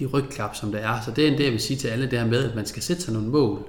de 0.00 0.06
rygklap, 0.06 0.56
som 0.56 0.72
der 0.72 0.78
er. 0.78 1.00
Så 1.04 1.10
det 1.10 1.24
er 1.24 1.28
en 1.32 1.38
det, 1.38 1.44
jeg 1.44 1.52
vil 1.52 1.60
sige 1.60 1.76
til 1.76 1.88
alle, 1.88 2.10
det 2.10 2.18
her 2.18 2.26
med, 2.26 2.50
at 2.50 2.54
man 2.56 2.66
skal 2.66 2.82
sætte 2.82 3.02
sig 3.02 3.12
nogle 3.12 3.28
mål, 3.28 3.68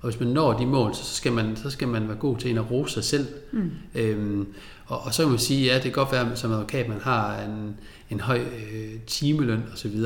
og 0.00 0.10
hvis 0.10 0.20
man 0.20 0.28
når 0.28 0.52
de 0.52 0.66
mål, 0.66 0.94
så 0.94 1.04
skal 1.04 1.32
man, 1.32 1.56
så 1.56 1.70
skal 1.70 1.88
man 1.88 2.08
være 2.08 2.16
god 2.16 2.36
til 2.36 2.58
at 2.58 2.70
rose 2.70 2.94
sig 2.94 3.04
selv. 3.04 3.26
Mm. 3.52 3.70
Øhm, 3.94 4.46
og, 4.86 5.00
og 5.00 5.14
så 5.14 5.22
kan 5.22 5.30
man 5.30 5.38
sige, 5.38 5.66
ja, 5.66 5.74
det 5.74 5.82
kan 5.82 5.92
godt 5.92 6.12
være, 6.12 6.32
at 6.32 6.38
som 6.38 6.52
advokat, 6.52 6.88
man 6.88 7.00
har 7.00 7.40
en, 7.40 7.76
en 8.10 8.20
høj 8.20 8.38
øh, 8.38 9.00
timeløn 9.06 9.62
osv., 9.72 9.96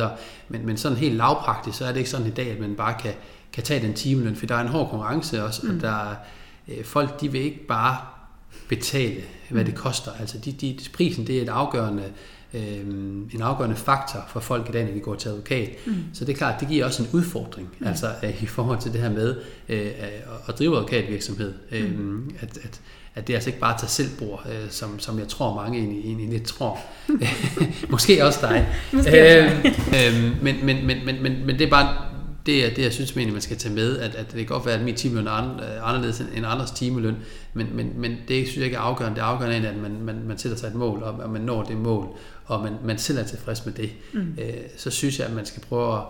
men, 0.49 0.67
men 0.67 0.77
sådan 0.77 0.99
helt 0.99 1.17
lavpraktisk, 1.17 1.79
så 1.79 1.85
er 1.85 1.89
det 1.89 1.99
ikke 1.99 2.11
sådan 2.11 2.27
i 2.27 2.31
dag, 2.31 2.51
at 2.51 2.61
man 2.61 2.75
bare 2.75 2.95
kan, 3.01 3.13
kan 3.53 3.63
tage 3.63 3.87
den 3.87 3.95
timeløn, 3.95 4.37
for 4.37 4.47
der 4.47 4.55
er 4.55 4.61
en 4.61 4.69
hård 4.69 4.91
konkurrence 4.91 5.45
også, 5.45 5.67
mm. 5.67 5.77
og 5.77 5.83
der, 5.83 6.15
øh, 6.69 6.85
folk 6.85 7.21
de 7.21 7.33
vil 7.33 7.41
ikke 7.41 7.67
bare 7.67 7.97
betale, 8.69 9.23
hvad 9.51 9.65
det 9.65 9.75
mm. 9.75 9.81
koster. 9.81 10.13
Altså 10.21 10.39
de, 10.39 10.53
de, 10.53 10.79
prisen 10.93 11.27
det 11.27 11.39
er 11.39 11.43
et 11.43 11.49
afgørende 11.49 12.05
øh, 12.55 12.87
en 13.35 13.43
afgørende 13.43 13.77
faktor 13.77 14.25
for 14.29 14.41
folk 14.41 14.69
i 14.69 14.73
dag, 14.73 14.85
når 14.85 14.93
de 14.93 15.01
går 15.01 15.15
til 15.15 15.29
advokat. 15.29 15.71
Mm. 15.87 15.95
Så 16.13 16.25
det 16.25 16.33
er 16.33 16.37
klart, 16.37 16.61
det 16.61 16.69
giver 16.69 16.85
også 16.85 17.03
en 17.03 17.09
udfordring, 17.13 17.69
mm. 17.79 17.87
altså 17.87 18.07
øh, 18.23 18.43
i 18.43 18.47
forhold 18.47 18.81
til 18.81 18.93
det 18.93 19.01
her 19.01 19.11
med 19.11 19.37
øh, 19.69 19.91
at 20.49 20.59
drive 20.59 20.77
advokatvirksomhed. 20.77 21.55
Øh, 21.73 21.99
mm. 21.99 22.31
at, 22.41 22.59
at, 22.65 22.81
at 23.15 23.27
det 23.27 23.33
er 23.33 23.37
altså 23.37 23.51
ikke 23.51 23.61
bare 23.61 23.79
tage 23.79 23.89
selvbord, 23.89 24.47
øh, 24.47 24.71
som, 24.71 24.99
som 24.99 25.19
jeg 25.19 25.29
tror 25.29 25.55
mange 25.55 25.79
egentlig, 25.79 26.05
egentlig 26.05 26.29
lidt 26.29 26.45
tror. 26.45 26.81
Måske 27.91 28.25
også 28.25 28.39
dig. 28.43 28.67
Måske 28.93 29.43
øh, 29.43 29.65
øh, 29.89 30.43
men, 30.43 30.67
men, 30.67 30.87
men, 30.87 31.07
men, 31.07 31.23
men, 31.23 31.47
men 31.47 31.59
det 31.59 31.67
er 31.67 31.71
bare 31.71 31.97
det 32.47 32.67
er 32.67 32.75
det, 32.75 32.83
jeg 32.83 32.93
synes, 32.93 33.17
man 33.17 33.41
skal 33.41 33.57
tage 33.57 33.75
med, 33.75 33.99
at, 33.99 34.15
at 34.15 34.27
det 34.27 34.37
kan 34.37 34.47
godt 34.47 34.67
være, 34.67 34.75
at 34.75 34.85
min 34.85 34.95
timeløn 34.95 35.27
er 35.27 35.83
anderledes 35.83 36.21
end 36.21 36.47
andres 36.47 36.71
timeløn, 36.71 37.17
men, 37.55 37.77
men, 37.77 37.93
men 37.97 38.17
det 38.29 38.47
synes 38.47 38.57
jeg 38.57 38.65
ikke 38.65 38.77
er 38.77 38.81
afgørende. 38.81 39.17
Det 39.17 39.23
er 39.23 39.27
afgørende, 39.27 39.69
at 39.69 39.77
man, 39.77 40.01
man, 40.01 40.23
man 40.27 40.39
sætter 40.39 40.59
sig 40.59 40.69
et 40.69 40.75
mål, 40.75 41.03
og 41.03 41.31
man 41.31 41.41
når 41.41 41.63
det 41.63 41.77
mål, 41.77 42.17
og 42.45 42.63
man, 42.63 42.73
man 42.85 42.99
selv 42.99 43.19
er 43.19 43.23
tilfreds 43.23 43.67
med 43.67 43.75
det. 43.75 43.91
Mm. 44.13 44.39
Øh, 44.41 44.55
så 44.77 44.91
synes 44.91 45.19
jeg, 45.19 45.27
at 45.27 45.35
man 45.35 45.47
skal 45.47 45.63
prøve 45.63 45.97
at, 45.97 46.03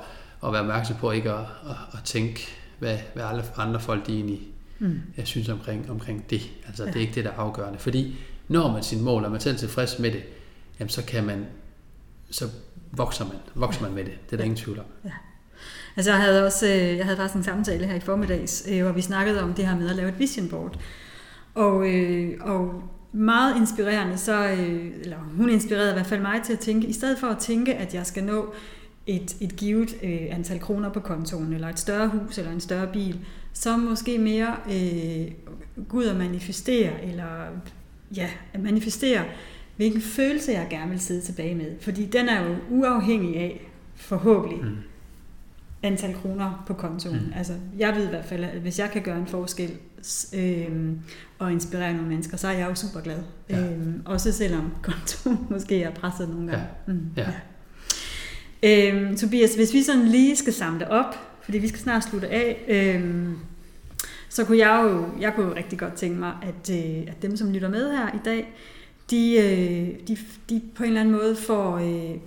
at 0.47 0.53
være 0.53 0.61
opmærksom 0.61 0.97
på 0.97 1.11
ikke 1.11 1.31
at, 1.31 1.41
at, 1.41 1.77
at 1.93 1.99
tænke, 2.05 2.49
hvad, 2.79 2.99
hvad 3.15 3.25
alle 3.25 3.45
andre 3.57 3.81
folk 3.81 4.07
de 4.07 4.13
egentlig 4.13 4.41
mm. 4.79 5.01
jeg 5.17 5.27
synes 5.27 5.49
omkring, 5.49 5.91
omkring 5.91 6.31
det. 6.31 6.51
Altså, 6.67 6.85
ja. 6.85 6.91
det 6.91 6.97
er 6.97 7.01
ikke 7.01 7.15
det, 7.15 7.25
der 7.25 7.31
er 7.31 7.37
afgørende. 7.37 7.79
Fordi 7.79 8.17
når 8.49 8.73
man 8.73 8.83
sin 8.83 9.01
mål, 9.01 9.25
og 9.25 9.31
man 9.31 9.41
selv 9.41 9.55
er 9.55 9.59
tilfreds 9.59 9.99
med 9.99 10.13
det, 10.13 10.23
jamen, 10.81 10.89
så 10.89 11.05
kan 11.05 11.25
man, 11.25 11.47
så 12.31 12.49
vokser 12.93 13.25
man, 13.25 13.37
vokser 13.55 13.83
man 13.83 13.93
med 13.93 14.05
det. 14.05 14.13
Det 14.27 14.33
er 14.33 14.37
der 14.37 14.45
ingen 14.45 14.57
tvivl 14.57 14.79
om. 14.79 14.85
Ja. 15.05 15.11
Altså 15.97 16.11
jeg 16.11 16.21
havde 16.21 16.47
også, 16.47 16.67
øh, 16.67 16.97
jeg 16.97 17.05
havde 17.05 17.17
faktisk 17.17 17.37
en 17.37 17.43
samtale 17.43 17.87
her 17.87 17.95
i 17.95 18.01
formiddags, 18.01 18.67
øh, 18.71 18.83
hvor 18.83 18.93
vi 18.93 19.01
snakkede 19.01 19.43
om 19.43 19.55
det 19.55 19.67
her 19.67 19.77
med 19.77 19.91
at 19.91 19.97
lave 19.97 20.09
et 20.09 20.19
vision 20.19 20.49
board. 20.49 20.79
Og, 21.55 21.95
øh, 21.95 22.35
og 22.41 22.83
meget 23.13 23.57
inspirerende, 23.57 24.19
så, 24.19 24.47
øh, 24.49 24.93
eller 25.01 25.17
hun 25.37 25.51
inspirerede 25.51 25.91
i 25.91 25.93
hvert 25.93 26.07
fald 26.07 26.21
mig 26.21 26.43
til 26.45 26.53
at 26.53 26.59
tænke, 26.59 26.87
i 26.87 26.93
stedet 26.93 27.19
for 27.19 27.27
at 27.27 27.39
tænke, 27.39 27.75
at 27.75 27.95
jeg 27.95 28.07
skal 28.07 28.25
nå 28.25 28.55
et, 29.07 29.37
et 29.41 29.57
givet 29.57 29.97
øh, 30.03 30.21
antal 30.31 30.61
kroner 30.61 30.89
på 30.91 31.01
kontoen, 31.01 31.53
eller 31.53 31.69
et 31.69 31.79
større 31.79 32.09
hus, 32.09 32.39
eller 32.39 32.53
en 32.53 32.61
større 32.61 32.87
bil, 32.93 33.21
så 33.53 33.77
måske 33.77 34.19
mere 34.19 34.57
øh, 34.67 35.33
gå 35.89 35.97
ud 35.97 36.05
og 36.05 36.17
manifestere, 36.17 37.05
eller 37.05 37.47
ja, 38.17 38.29
at 38.53 38.63
manifestere, 38.63 39.23
hvilken 39.77 40.01
følelse 40.01 40.53
jeg 40.53 40.67
gerne 40.71 40.91
vil 40.91 41.01
sidde 41.01 41.21
tilbage 41.21 41.55
med. 41.55 41.73
Fordi 41.81 42.07
den 42.07 42.29
er 42.29 42.49
jo 42.49 42.57
uafhængig 42.71 43.37
af, 43.37 43.71
forhåbentlig, 43.97 44.59
mm 44.59 44.77
antal 45.85 46.15
kroner 46.15 46.65
på 46.67 46.75
kontoen. 46.75 47.17
Mm. 47.17 47.33
Altså, 47.37 47.53
jeg 47.79 47.95
ved 47.97 48.07
i 48.07 48.09
hvert 48.09 48.25
fald, 48.25 48.45
at 48.45 48.61
hvis 48.61 48.79
jeg 48.79 48.91
kan 48.91 49.03
gøre 49.03 49.19
en 49.19 49.27
forskel 49.27 49.71
øh, 50.35 50.93
og 51.39 51.53
inspirere 51.53 51.93
nogle 51.93 52.09
mennesker, 52.09 52.37
så 52.37 52.49
er 52.49 52.53
jeg 52.53 52.71
jo 52.71 52.75
super 52.75 53.01
glad. 53.01 53.19
Ja. 53.51 53.61
Øh, 53.61 53.95
også 54.05 54.33
selvom 54.33 54.75
kontoen 54.83 55.39
måske 55.51 55.83
er 55.83 55.91
presset 55.91 56.29
nogle 56.29 56.51
gange. 56.51 56.67
Ja. 56.87 56.93
Mm, 56.93 57.09
ja. 57.17 57.27
Ja. 58.63 58.93
Øh, 58.93 59.17
Tobias, 59.17 59.55
hvis 59.55 59.73
vi 59.73 59.83
sådan 59.83 60.05
lige 60.05 60.37
skal 60.37 60.53
samle 60.53 60.91
op, 60.91 61.15
fordi 61.43 61.59
vi 61.59 61.69
skal 61.69 61.81
snart 61.81 62.05
slutte 62.05 62.29
af, 62.29 62.65
øh, 62.69 63.29
så 64.29 64.45
kunne 64.45 64.59
jeg 64.59 64.81
jo 64.85 65.07
jeg 65.21 65.35
kunne 65.35 65.47
jo 65.47 65.55
rigtig 65.55 65.79
godt 65.79 65.95
tænke 65.95 66.19
mig, 66.19 66.33
at, 66.43 66.71
øh, 66.71 67.03
at 67.07 67.23
dem, 67.23 67.37
som 67.37 67.53
lytter 67.53 67.69
med 67.69 67.91
her 67.91 68.15
i 68.15 68.21
dag, 68.25 68.53
de, 69.11 69.37
øh, 69.37 70.09
de, 70.09 70.17
de 70.51 70.63
på 70.75 70.83
en 70.83 70.89
eller 70.89 71.01
anden 71.01 71.15
måde 71.15 71.37
får, 71.37 71.77
øh, 71.77 72.19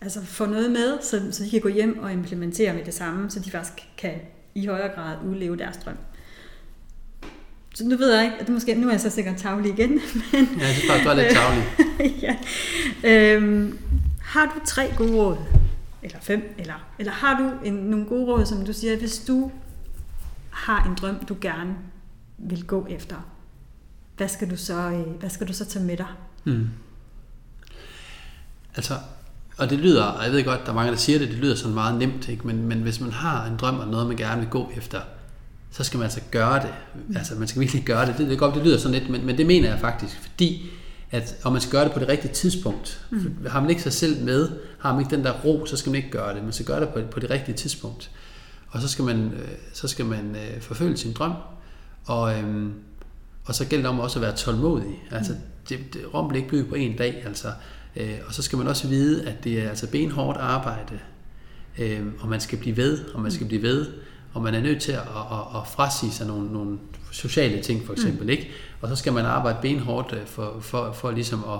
altså 0.00 0.24
få 0.24 0.46
noget 0.46 0.70
med, 0.70 0.98
så, 1.02 1.22
så 1.30 1.44
de 1.44 1.50
kan 1.50 1.60
gå 1.60 1.68
hjem 1.68 1.98
og 1.98 2.12
implementere 2.12 2.74
med 2.74 2.84
det 2.84 2.94
samme, 2.94 3.30
så 3.30 3.40
de 3.40 3.50
faktisk 3.50 3.88
kan 3.96 4.14
i 4.54 4.66
højere 4.66 4.94
grad 4.94 5.16
udleve 5.24 5.56
deres 5.56 5.76
drøm. 5.76 5.96
Så 7.74 7.84
nu 7.84 7.96
ved 7.96 8.14
jeg 8.14 8.24
ikke, 8.24 8.36
at 8.36 8.46
det 8.46 8.54
måske, 8.54 8.74
nu 8.74 8.86
er 8.86 8.90
jeg 8.90 9.00
så 9.00 9.10
sikkert 9.10 9.36
tavlig 9.36 9.72
igen. 9.72 9.90
Men, 10.32 10.48
ja, 10.58 10.66
jeg 10.66 10.74
synes 10.74 10.90
bare, 10.90 11.04
du 11.04 11.08
er 11.08 11.14
lidt 11.14 11.32
tavlig. 11.32 11.64
ja. 12.26 12.36
øhm, 13.34 13.78
har 14.22 14.44
du 14.44 14.66
tre 14.66 14.92
gode 14.96 15.12
råd, 15.12 15.36
eller 16.02 16.18
fem, 16.20 16.54
eller, 16.58 16.88
eller 16.98 17.12
har 17.12 17.38
du 17.38 17.66
en, 17.66 17.74
nogle 17.74 18.06
gode 18.06 18.24
råd, 18.24 18.46
som 18.46 18.64
du 18.64 18.72
siger, 18.72 18.96
hvis 18.96 19.18
du 19.18 19.50
har 20.50 20.88
en 20.88 20.94
drøm, 20.94 21.24
du 21.24 21.36
gerne 21.40 21.76
vil 22.38 22.66
gå 22.66 22.86
efter, 22.90 23.16
hvad 24.16 24.28
skal 24.28 24.50
du 24.50 24.56
så, 24.56 24.74
øh, 24.74 25.20
hvad 25.20 25.30
skal 25.30 25.48
du 25.48 25.52
så 25.52 25.64
tage 25.64 25.84
med 25.84 25.96
dig? 25.96 26.06
Mm. 26.44 26.68
Altså, 28.76 28.94
og 29.58 29.70
det 29.70 29.78
lyder, 29.78 30.04
og 30.04 30.24
jeg 30.24 30.32
ved 30.32 30.44
godt, 30.44 30.60
der 30.64 30.70
er 30.70 30.74
mange, 30.74 30.92
der 30.92 30.98
siger 30.98 31.18
det, 31.18 31.28
det 31.28 31.36
lyder 31.36 31.54
sådan 31.54 31.74
meget 31.74 31.98
nemt, 31.98 32.28
ikke? 32.28 32.46
Men, 32.46 32.68
men 32.68 32.78
hvis 32.78 33.00
man 33.00 33.12
har 33.12 33.46
en 33.46 33.56
drøm 33.56 33.78
og 33.78 33.88
noget, 33.88 34.06
man 34.06 34.16
gerne 34.16 34.40
vil 34.40 34.50
gå 34.50 34.70
efter, 34.76 35.00
så 35.70 35.84
skal 35.84 35.98
man 35.98 36.04
altså 36.04 36.20
gøre 36.30 36.62
det. 36.62 36.74
Altså, 37.16 37.34
man 37.34 37.48
skal 37.48 37.60
virkelig 37.60 37.84
gøre 37.84 38.06
det. 38.06 38.18
Det, 38.18 38.28
det, 38.28 38.38
godt, 38.38 38.54
det 38.54 38.64
lyder 38.64 38.78
sådan 38.78 38.98
lidt, 38.98 39.10
men, 39.10 39.26
men 39.26 39.38
det 39.38 39.46
mener 39.46 39.68
jeg 39.68 39.80
faktisk, 39.80 40.20
fordi 40.22 40.70
at, 41.10 41.36
og 41.44 41.52
man 41.52 41.60
skal 41.60 41.72
gøre 41.72 41.84
det 41.84 41.92
på 41.92 42.00
det 42.00 42.08
rigtige 42.08 42.32
tidspunkt. 42.32 43.06
Mm. 43.10 43.20
For 43.42 43.50
har 43.50 43.60
man 43.60 43.70
ikke 43.70 43.82
sig 43.82 43.92
selv 43.92 44.24
med, 44.24 44.50
har 44.78 44.92
man 44.92 45.00
ikke 45.00 45.16
den 45.16 45.24
der 45.24 45.32
ro, 45.32 45.66
så 45.66 45.76
skal 45.76 45.90
man 45.90 45.96
ikke 45.96 46.10
gøre 46.10 46.34
det. 46.34 46.42
Man 46.42 46.52
skal 46.52 46.66
gøre 46.66 46.80
det 46.80 46.88
på, 46.88 47.00
på 47.10 47.20
det 47.20 47.30
rigtige 47.30 47.56
tidspunkt. 47.56 48.10
Og 48.68 48.80
så 48.80 48.88
skal 48.88 49.04
man, 49.04 49.32
øh, 49.32 49.48
så 49.72 49.88
skal 49.88 50.06
man 50.06 50.36
øh, 50.36 50.60
forfølge 50.60 50.96
sin 50.96 51.12
drøm, 51.12 51.32
og, 52.04 52.38
øhm, 52.38 52.72
og 53.44 53.54
så 53.54 53.64
gælder 53.64 53.82
det 53.82 53.90
om 53.90 54.00
også 54.00 54.18
at 54.18 54.22
være 54.22 54.36
tålmodig. 54.36 55.04
Altså, 55.10 55.32
mm. 55.32 55.38
det, 55.68 55.78
det, 55.94 56.14
Rom 56.14 56.28
bliver 56.28 56.42
ikke 56.42 56.50
bygget 56.50 56.68
på 56.68 56.74
en 56.74 56.96
dag, 56.96 57.22
altså. 57.26 57.48
Øh, 57.98 58.18
og 58.26 58.34
så 58.34 58.42
skal 58.42 58.58
man 58.58 58.68
også 58.68 58.88
vide, 58.88 59.28
at 59.28 59.44
det 59.44 59.62
er 59.62 59.68
altså 59.68 59.90
benhårdt 59.90 60.38
arbejde, 60.38 60.98
øh, 61.78 62.06
og 62.20 62.28
man 62.28 62.40
skal 62.40 62.58
blive 62.58 62.76
ved, 62.76 63.04
og 63.14 63.20
man 63.20 63.32
skal 63.32 63.46
blive 63.46 63.62
ved, 63.62 63.86
og 64.32 64.42
man 64.42 64.54
er 64.54 64.60
nødt 64.60 64.82
til 64.82 64.92
at, 64.92 64.98
at, 64.98 65.60
at 65.60 65.66
frasige 65.66 66.12
sig 66.12 66.26
nogle, 66.26 66.52
nogle 66.52 66.78
sociale 67.12 67.62
ting, 67.62 67.86
for 67.86 67.92
eksempel. 67.92 68.22
Mm. 68.24 68.30
Ikke? 68.30 68.50
Og 68.80 68.88
så 68.88 68.96
skal 68.96 69.12
man 69.12 69.24
arbejde 69.24 69.58
benhårdt 69.62 70.12
øh, 70.12 70.26
for, 70.26 70.56
for, 70.60 70.92
for 70.92 71.10
ligesom 71.10 71.44
at, 71.48 71.58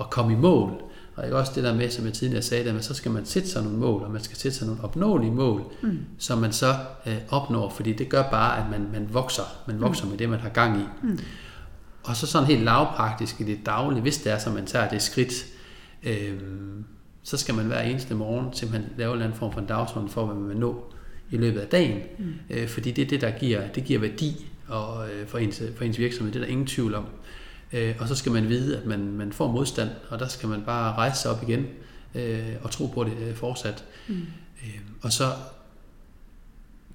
at 0.00 0.10
komme 0.10 0.32
i 0.32 0.36
mål. 0.36 0.82
Og 1.16 1.24
ikke 1.24 1.36
også 1.36 1.52
det 1.54 1.64
der 1.64 1.74
med, 1.74 1.90
som 1.90 2.04
jeg 2.04 2.12
tidligere 2.12 2.42
sagde, 2.42 2.70
at 2.70 2.84
så 2.84 2.94
skal 2.94 3.10
man 3.10 3.26
sætte 3.26 3.48
sig 3.48 3.62
nogle 3.62 3.78
mål, 3.78 4.02
og 4.02 4.10
man 4.10 4.22
skal 4.22 4.36
sætte 4.36 4.58
sig 4.58 4.66
nogle 4.66 4.84
opnåelige 4.84 5.32
mål, 5.32 5.62
mm. 5.82 5.98
som 6.18 6.38
man 6.38 6.52
så 6.52 6.74
øh, 7.06 7.16
opnår, 7.28 7.70
fordi 7.70 7.92
det 7.92 8.08
gør 8.08 8.22
bare, 8.30 8.58
at 8.58 8.70
man, 8.70 8.88
man 8.92 9.08
vokser. 9.12 9.42
Man 9.66 9.80
vokser 9.80 10.04
mm. 10.04 10.10
med 10.10 10.18
det, 10.18 10.28
man 10.28 10.40
har 10.40 10.48
gang 10.48 10.80
i. 10.80 10.84
Mm. 11.02 11.18
Og 12.02 12.16
så 12.16 12.26
sådan 12.26 12.46
helt 12.46 12.62
lavpraktisk 12.62 13.40
i 13.40 13.44
det 13.44 13.58
daglige, 13.66 14.02
hvis 14.02 14.18
det 14.18 14.32
er, 14.32 14.38
så 14.38 14.50
man 14.50 14.66
tager 14.66 14.88
det 14.88 15.02
skridt, 15.02 15.32
øh, 16.02 16.38
så 17.22 17.36
skal 17.36 17.54
man 17.54 17.66
hver 17.66 17.80
eneste 17.80 18.14
morgen 18.14 18.52
simpelthen 18.52 18.92
lave 18.96 19.14
en 19.16 19.22
anden 19.22 19.38
form 19.38 19.52
for 19.52 19.60
en 19.60 19.66
dagsorden 19.66 20.08
for, 20.08 20.26
hvad 20.26 20.34
man 20.34 20.48
vil 20.48 20.56
nå 20.56 20.84
i 21.30 21.36
løbet 21.36 21.60
af 21.60 21.66
dagen. 21.66 22.00
Mm. 22.18 22.34
Øh, 22.50 22.68
fordi 22.68 22.90
det 22.90 23.04
er 23.04 23.08
det, 23.08 23.20
der 23.20 23.30
giver, 23.30 23.68
det 23.68 23.84
giver 23.84 24.00
værdi 24.00 24.46
og, 24.68 25.10
øh, 25.10 25.26
for, 25.26 25.38
ens, 25.38 25.62
for 25.76 25.84
ens 25.84 25.98
virksomhed. 25.98 26.32
Det 26.32 26.40
er 26.40 26.44
der 26.44 26.52
ingen 26.52 26.66
tvivl 26.66 26.94
om. 26.94 27.04
Øh, 27.72 27.94
og 27.98 28.08
så 28.08 28.14
skal 28.14 28.32
man 28.32 28.48
vide, 28.48 28.78
at 28.78 28.86
man, 28.86 29.12
man 29.12 29.32
får 29.32 29.52
modstand, 29.52 29.90
og 30.08 30.18
der 30.18 30.28
skal 30.28 30.48
man 30.48 30.62
bare 30.66 30.94
rejse 30.94 31.22
sig 31.22 31.30
op 31.30 31.42
igen 31.42 31.66
øh, 32.14 32.54
og 32.62 32.70
tro 32.70 32.86
på 32.86 33.04
det 33.04 33.12
øh, 33.20 33.34
fortsat. 33.34 33.84
Mm. 34.08 34.14
Øh, 34.62 34.80
og 35.02 35.12
så 35.12 35.24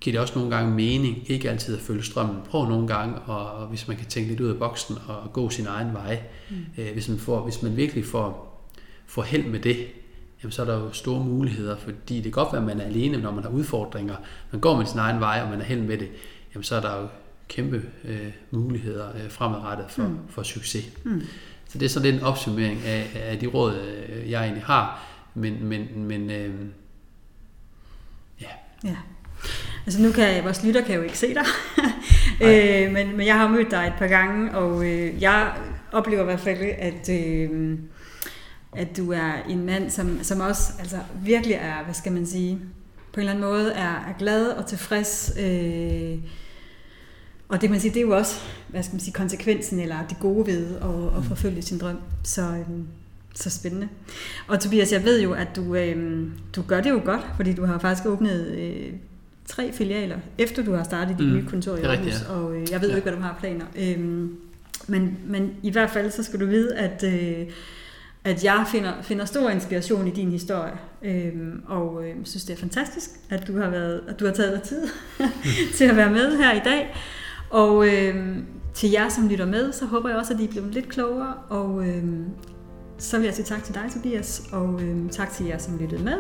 giver 0.02 0.14
det 0.14 0.22
også 0.22 0.36
nogle 0.36 0.56
gange 0.56 0.72
mening, 0.72 1.32
ikke 1.32 1.50
altid 1.50 1.76
at 1.76 1.82
følge 1.82 2.04
strømmen. 2.04 2.38
Prøv 2.50 2.70
nogle 2.70 2.88
gange, 2.88 3.16
og, 3.16 3.52
og 3.52 3.68
hvis 3.68 3.88
man 3.88 3.98
kan 3.98 4.06
tænke 4.06 4.30
lidt 4.30 4.40
ud 4.40 4.50
af 4.50 4.58
boksen 4.58 4.98
og 5.08 5.34
gå 5.34 5.50
sin 5.50 5.68
egen 5.68 5.94
vej. 5.94 6.22
Mm. 6.50 6.56
Øh, 6.78 6.94
hvis, 6.94 7.10
man 7.10 7.18
får, 7.18 7.44
hvis 7.44 7.62
man 7.62 7.78
virkelig 7.78 8.06
får, 8.06 8.53
får 9.08 9.22
held 9.22 9.46
med 9.46 9.60
det, 9.60 9.88
jamen 10.44 10.52
så 10.52 10.62
er 10.62 10.66
der 10.66 10.80
jo 10.80 10.92
store 10.92 11.24
muligheder, 11.24 11.78
fordi 11.78 12.16
det 12.16 12.24
kan 12.24 12.32
godt 12.32 12.54
være, 12.54 12.62
at 12.62 12.68
man 12.68 12.82
er 12.82 12.86
alene, 12.86 13.18
når 13.18 13.32
man 13.32 13.44
har 13.44 13.52
udfordringer. 13.52 14.16
Man 14.52 14.62
går 14.62 14.78
med 14.78 14.86
sin 14.86 15.00
egen 15.00 15.20
vej, 15.20 15.42
og 15.44 15.50
man 15.50 15.62
er 15.62 15.66
held 15.66 15.82
med 15.82 15.98
det, 15.98 16.10
jamen 16.54 16.64
så 16.64 16.76
er 16.76 16.82
der 16.82 17.02
jo 17.02 17.08
kæmpe 17.48 17.84
øh, 18.04 18.32
muligheder 18.52 19.10
øh, 19.10 19.32
fremadrettet 19.32 19.86
for, 19.90 20.04
mm. 20.04 20.18
for 20.30 20.44
succes. 20.44 20.86
Mm. 21.04 21.22
Så 21.70 21.78
det 21.78 21.86
er 21.86 21.90
sådan 21.90 22.12
lidt 22.12 22.22
en 22.22 22.28
opsummering 22.28 22.82
af, 22.86 23.12
af 23.16 23.40
de 23.40 23.48
råd, 23.48 23.76
øh, 23.76 24.32
jeg 24.32 24.44
egentlig 24.44 24.64
har. 24.64 25.04
Men, 25.34 25.66
men, 25.66 25.88
men 25.96 26.32
øh, 26.32 26.54
ja. 28.42 28.48
ja. 28.84 28.96
Altså 29.86 30.02
nu 30.02 30.12
kan 30.12 30.44
vores 30.44 30.64
lytter 30.64 30.82
kan 30.82 30.96
jo 30.96 31.02
ikke 31.02 31.18
se 31.18 31.34
dig, 31.34 31.46
øh, 32.48 32.92
men, 32.92 33.18
men 33.18 33.28
jeg 33.28 33.38
har 33.40 33.48
mødt 33.48 33.72
dig 33.72 33.88
et 33.88 33.94
par 34.00 34.08
gange, 34.08 34.56
og 34.58 34.86
øh, 34.86 35.22
jeg 35.22 35.54
oplever 35.92 36.22
i 36.22 36.26
hvert 36.26 36.40
fald, 36.40 36.60
at, 36.78 37.10
øh, 37.10 37.80
at 38.76 38.98
du 38.98 39.12
er 39.12 39.34
en 39.50 39.66
mand, 39.66 39.90
som, 39.90 40.24
som 40.24 40.40
også 40.40 40.74
altså, 40.80 40.98
virkelig 41.24 41.56
er, 41.56 41.84
hvad 41.84 41.94
skal 41.94 42.12
man 42.12 42.26
sige, 42.26 42.60
på 43.14 43.20
en 43.20 43.22
eller 43.22 43.32
anden 43.32 43.50
måde 43.50 43.72
er, 43.72 43.90
er 44.10 44.14
glad 44.20 44.48
og 44.48 44.66
tilfreds. 44.66 45.34
Øh, 45.40 46.18
og 47.48 47.62
det, 47.62 47.70
man 47.70 47.80
siger, 47.80 47.94
det 47.94 48.00
er 48.00 48.06
jo 48.06 48.18
også 48.18 48.42
hvad 48.68 48.84
skal 48.84 48.94
man 48.94 49.00
sige, 49.00 49.14
konsekvensen 49.14 49.80
eller 49.80 49.98
det 50.10 50.18
gode 50.20 50.48
ved 50.48 50.76
at, 50.76 51.18
at 51.18 51.18
mm. 51.18 51.24
forfølge 51.24 51.62
sin 51.62 51.78
drøm. 51.78 51.98
Så, 52.24 52.42
øhm, 52.42 52.88
så 53.36 53.50
spændende. 53.50 53.88
Og 54.48 54.60
Tobias, 54.60 54.92
jeg 54.92 55.04
ved 55.04 55.22
jo, 55.22 55.34
at 55.34 55.48
du, 55.56 55.76
øhm, 55.76 56.32
du 56.56 56.62
gør 56.62 56.82
det 56.82 56.90
jo 56.90 57.02
godt, 57.06 57.22
fordi 57.36 57.54
du 57.54 57.66
har 57.66 57.80
faktisk 57.80 58.08
åbnet 58.08 58.48
øh, 58.48 58.94
tre 59.46 59.74
filialer, 59.74 60.18
efter 60.38 60.64
du 60.64 60.74
har 60.74 60.84
startet 60.84 61.18
dit 61.20 61.28
mm. 61.28 61.34
nye 61.34 61.46
kontor 61.46 61.76
i 61.76 61.82
Aarhus. 61.82 61.98
Rigtigt, 61.98 62.26
ja. 62.30 62.36
Og 62.36 62.56
øh, 62.56 62.72
jeg 62.72 62.82
ved 62.82 62.88
jo 62.88 62.92
ja. 62.92 62.96
ikke, 62.96 63.10
hvad 63.10 63.18
du 63.18 63.24
har 63.24 63.38
planer. 63.40 63.66
Øhm, 63.76 64.36
men, 64.88 65.18
men 65.26 65.52
i 65.64 65.70
hvert 65.72 65.90
fald, 65.90 66.12
så 66.12 66.24
skal 66.24 66.40
du 66.40 66.46
vide, 66.46 66.76
at... 66.76 67.04
Øh, 67.04 67.48
at 68.26 68.44
jeg 68.44 68.66
finder, 68.68 68.94
finder 69.02 69.26
stor 69.26 69.50
inspiration 69.50 70.08
i 70.08 70.12
din 70.12 70.32
historie, 70.32 70.74
øhm, 71.02 71.64
og 71.68 72.04
øh, 72.06 72.16
synes, 72.24 72.46
det 72.46 72.54
er 72.54 72.58
fantastisk, 72.58 73.10
at 73.30 73.48
du 73.48 73.58
har, 73.58 73.70
været, 73.70 74.02
at 74.08 74.20
du 74.20 74.26
har 74.26 74.34
taget 74.34 74.54
dig 74.54 74.62
tid 74.62 74.88
til 75.78 75.86
at 75.86 75.96
være 75.96 76.10
med 76.12 76.38
her 76.38 76.54
i 76.54 76.62
dag. 76.64 76.96
Og 77.50 77.88
øh, 77.88 78.38
til 78.74 78.92
jer, 78.92 79.10
som 79.10 79.28
lytter 79.28 79.46
med, 79.46 79.72
så 79.72 79.86
håber 79.86 80.10
jeg 80.10 80.18
også, 80.18 80.34
at 80.34 80.40
I 80.40 80.44
er 80.48 80.52
blevet 80.52 80.74
lidt 80.74 80.90
klogere. 80.90 81.34
Og 81.50 81.88
øh, 81.88 82.04
så 82.98 83.18
vil 83.18 83.26
jeg 83.26 83.34
sige 83.34 83.46
tak 83.46 83.64
til 83.64 83.74
dig, 83.74 83.84
Tobias, 83.94 84.44
og 84.52 84.82
øh, 84.82 85.10
tak 85.10 85.32
til 85.32 85.46
jer, 85.46 85.58
som 85.58 85.78
lyttede 85.78 86.04
med. 86.04 86.18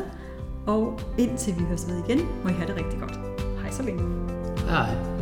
Og 0.67 0.99
indtil 1.17 1.53
vi 1.59 1.63
høres 1.63 1.87
ved 1.87 1.95
igen, 2.07 2.27
må 2.43 2.49
I 2.49 2.53
have 2.53 2.67
det 2.67 2.75
rigtig 2.75 2.99
godt. 2.99 3.19
Hej 3.61 3.71
så 3.71 3.83
længe. 3.83 4.03
Hej. 4.69 5.12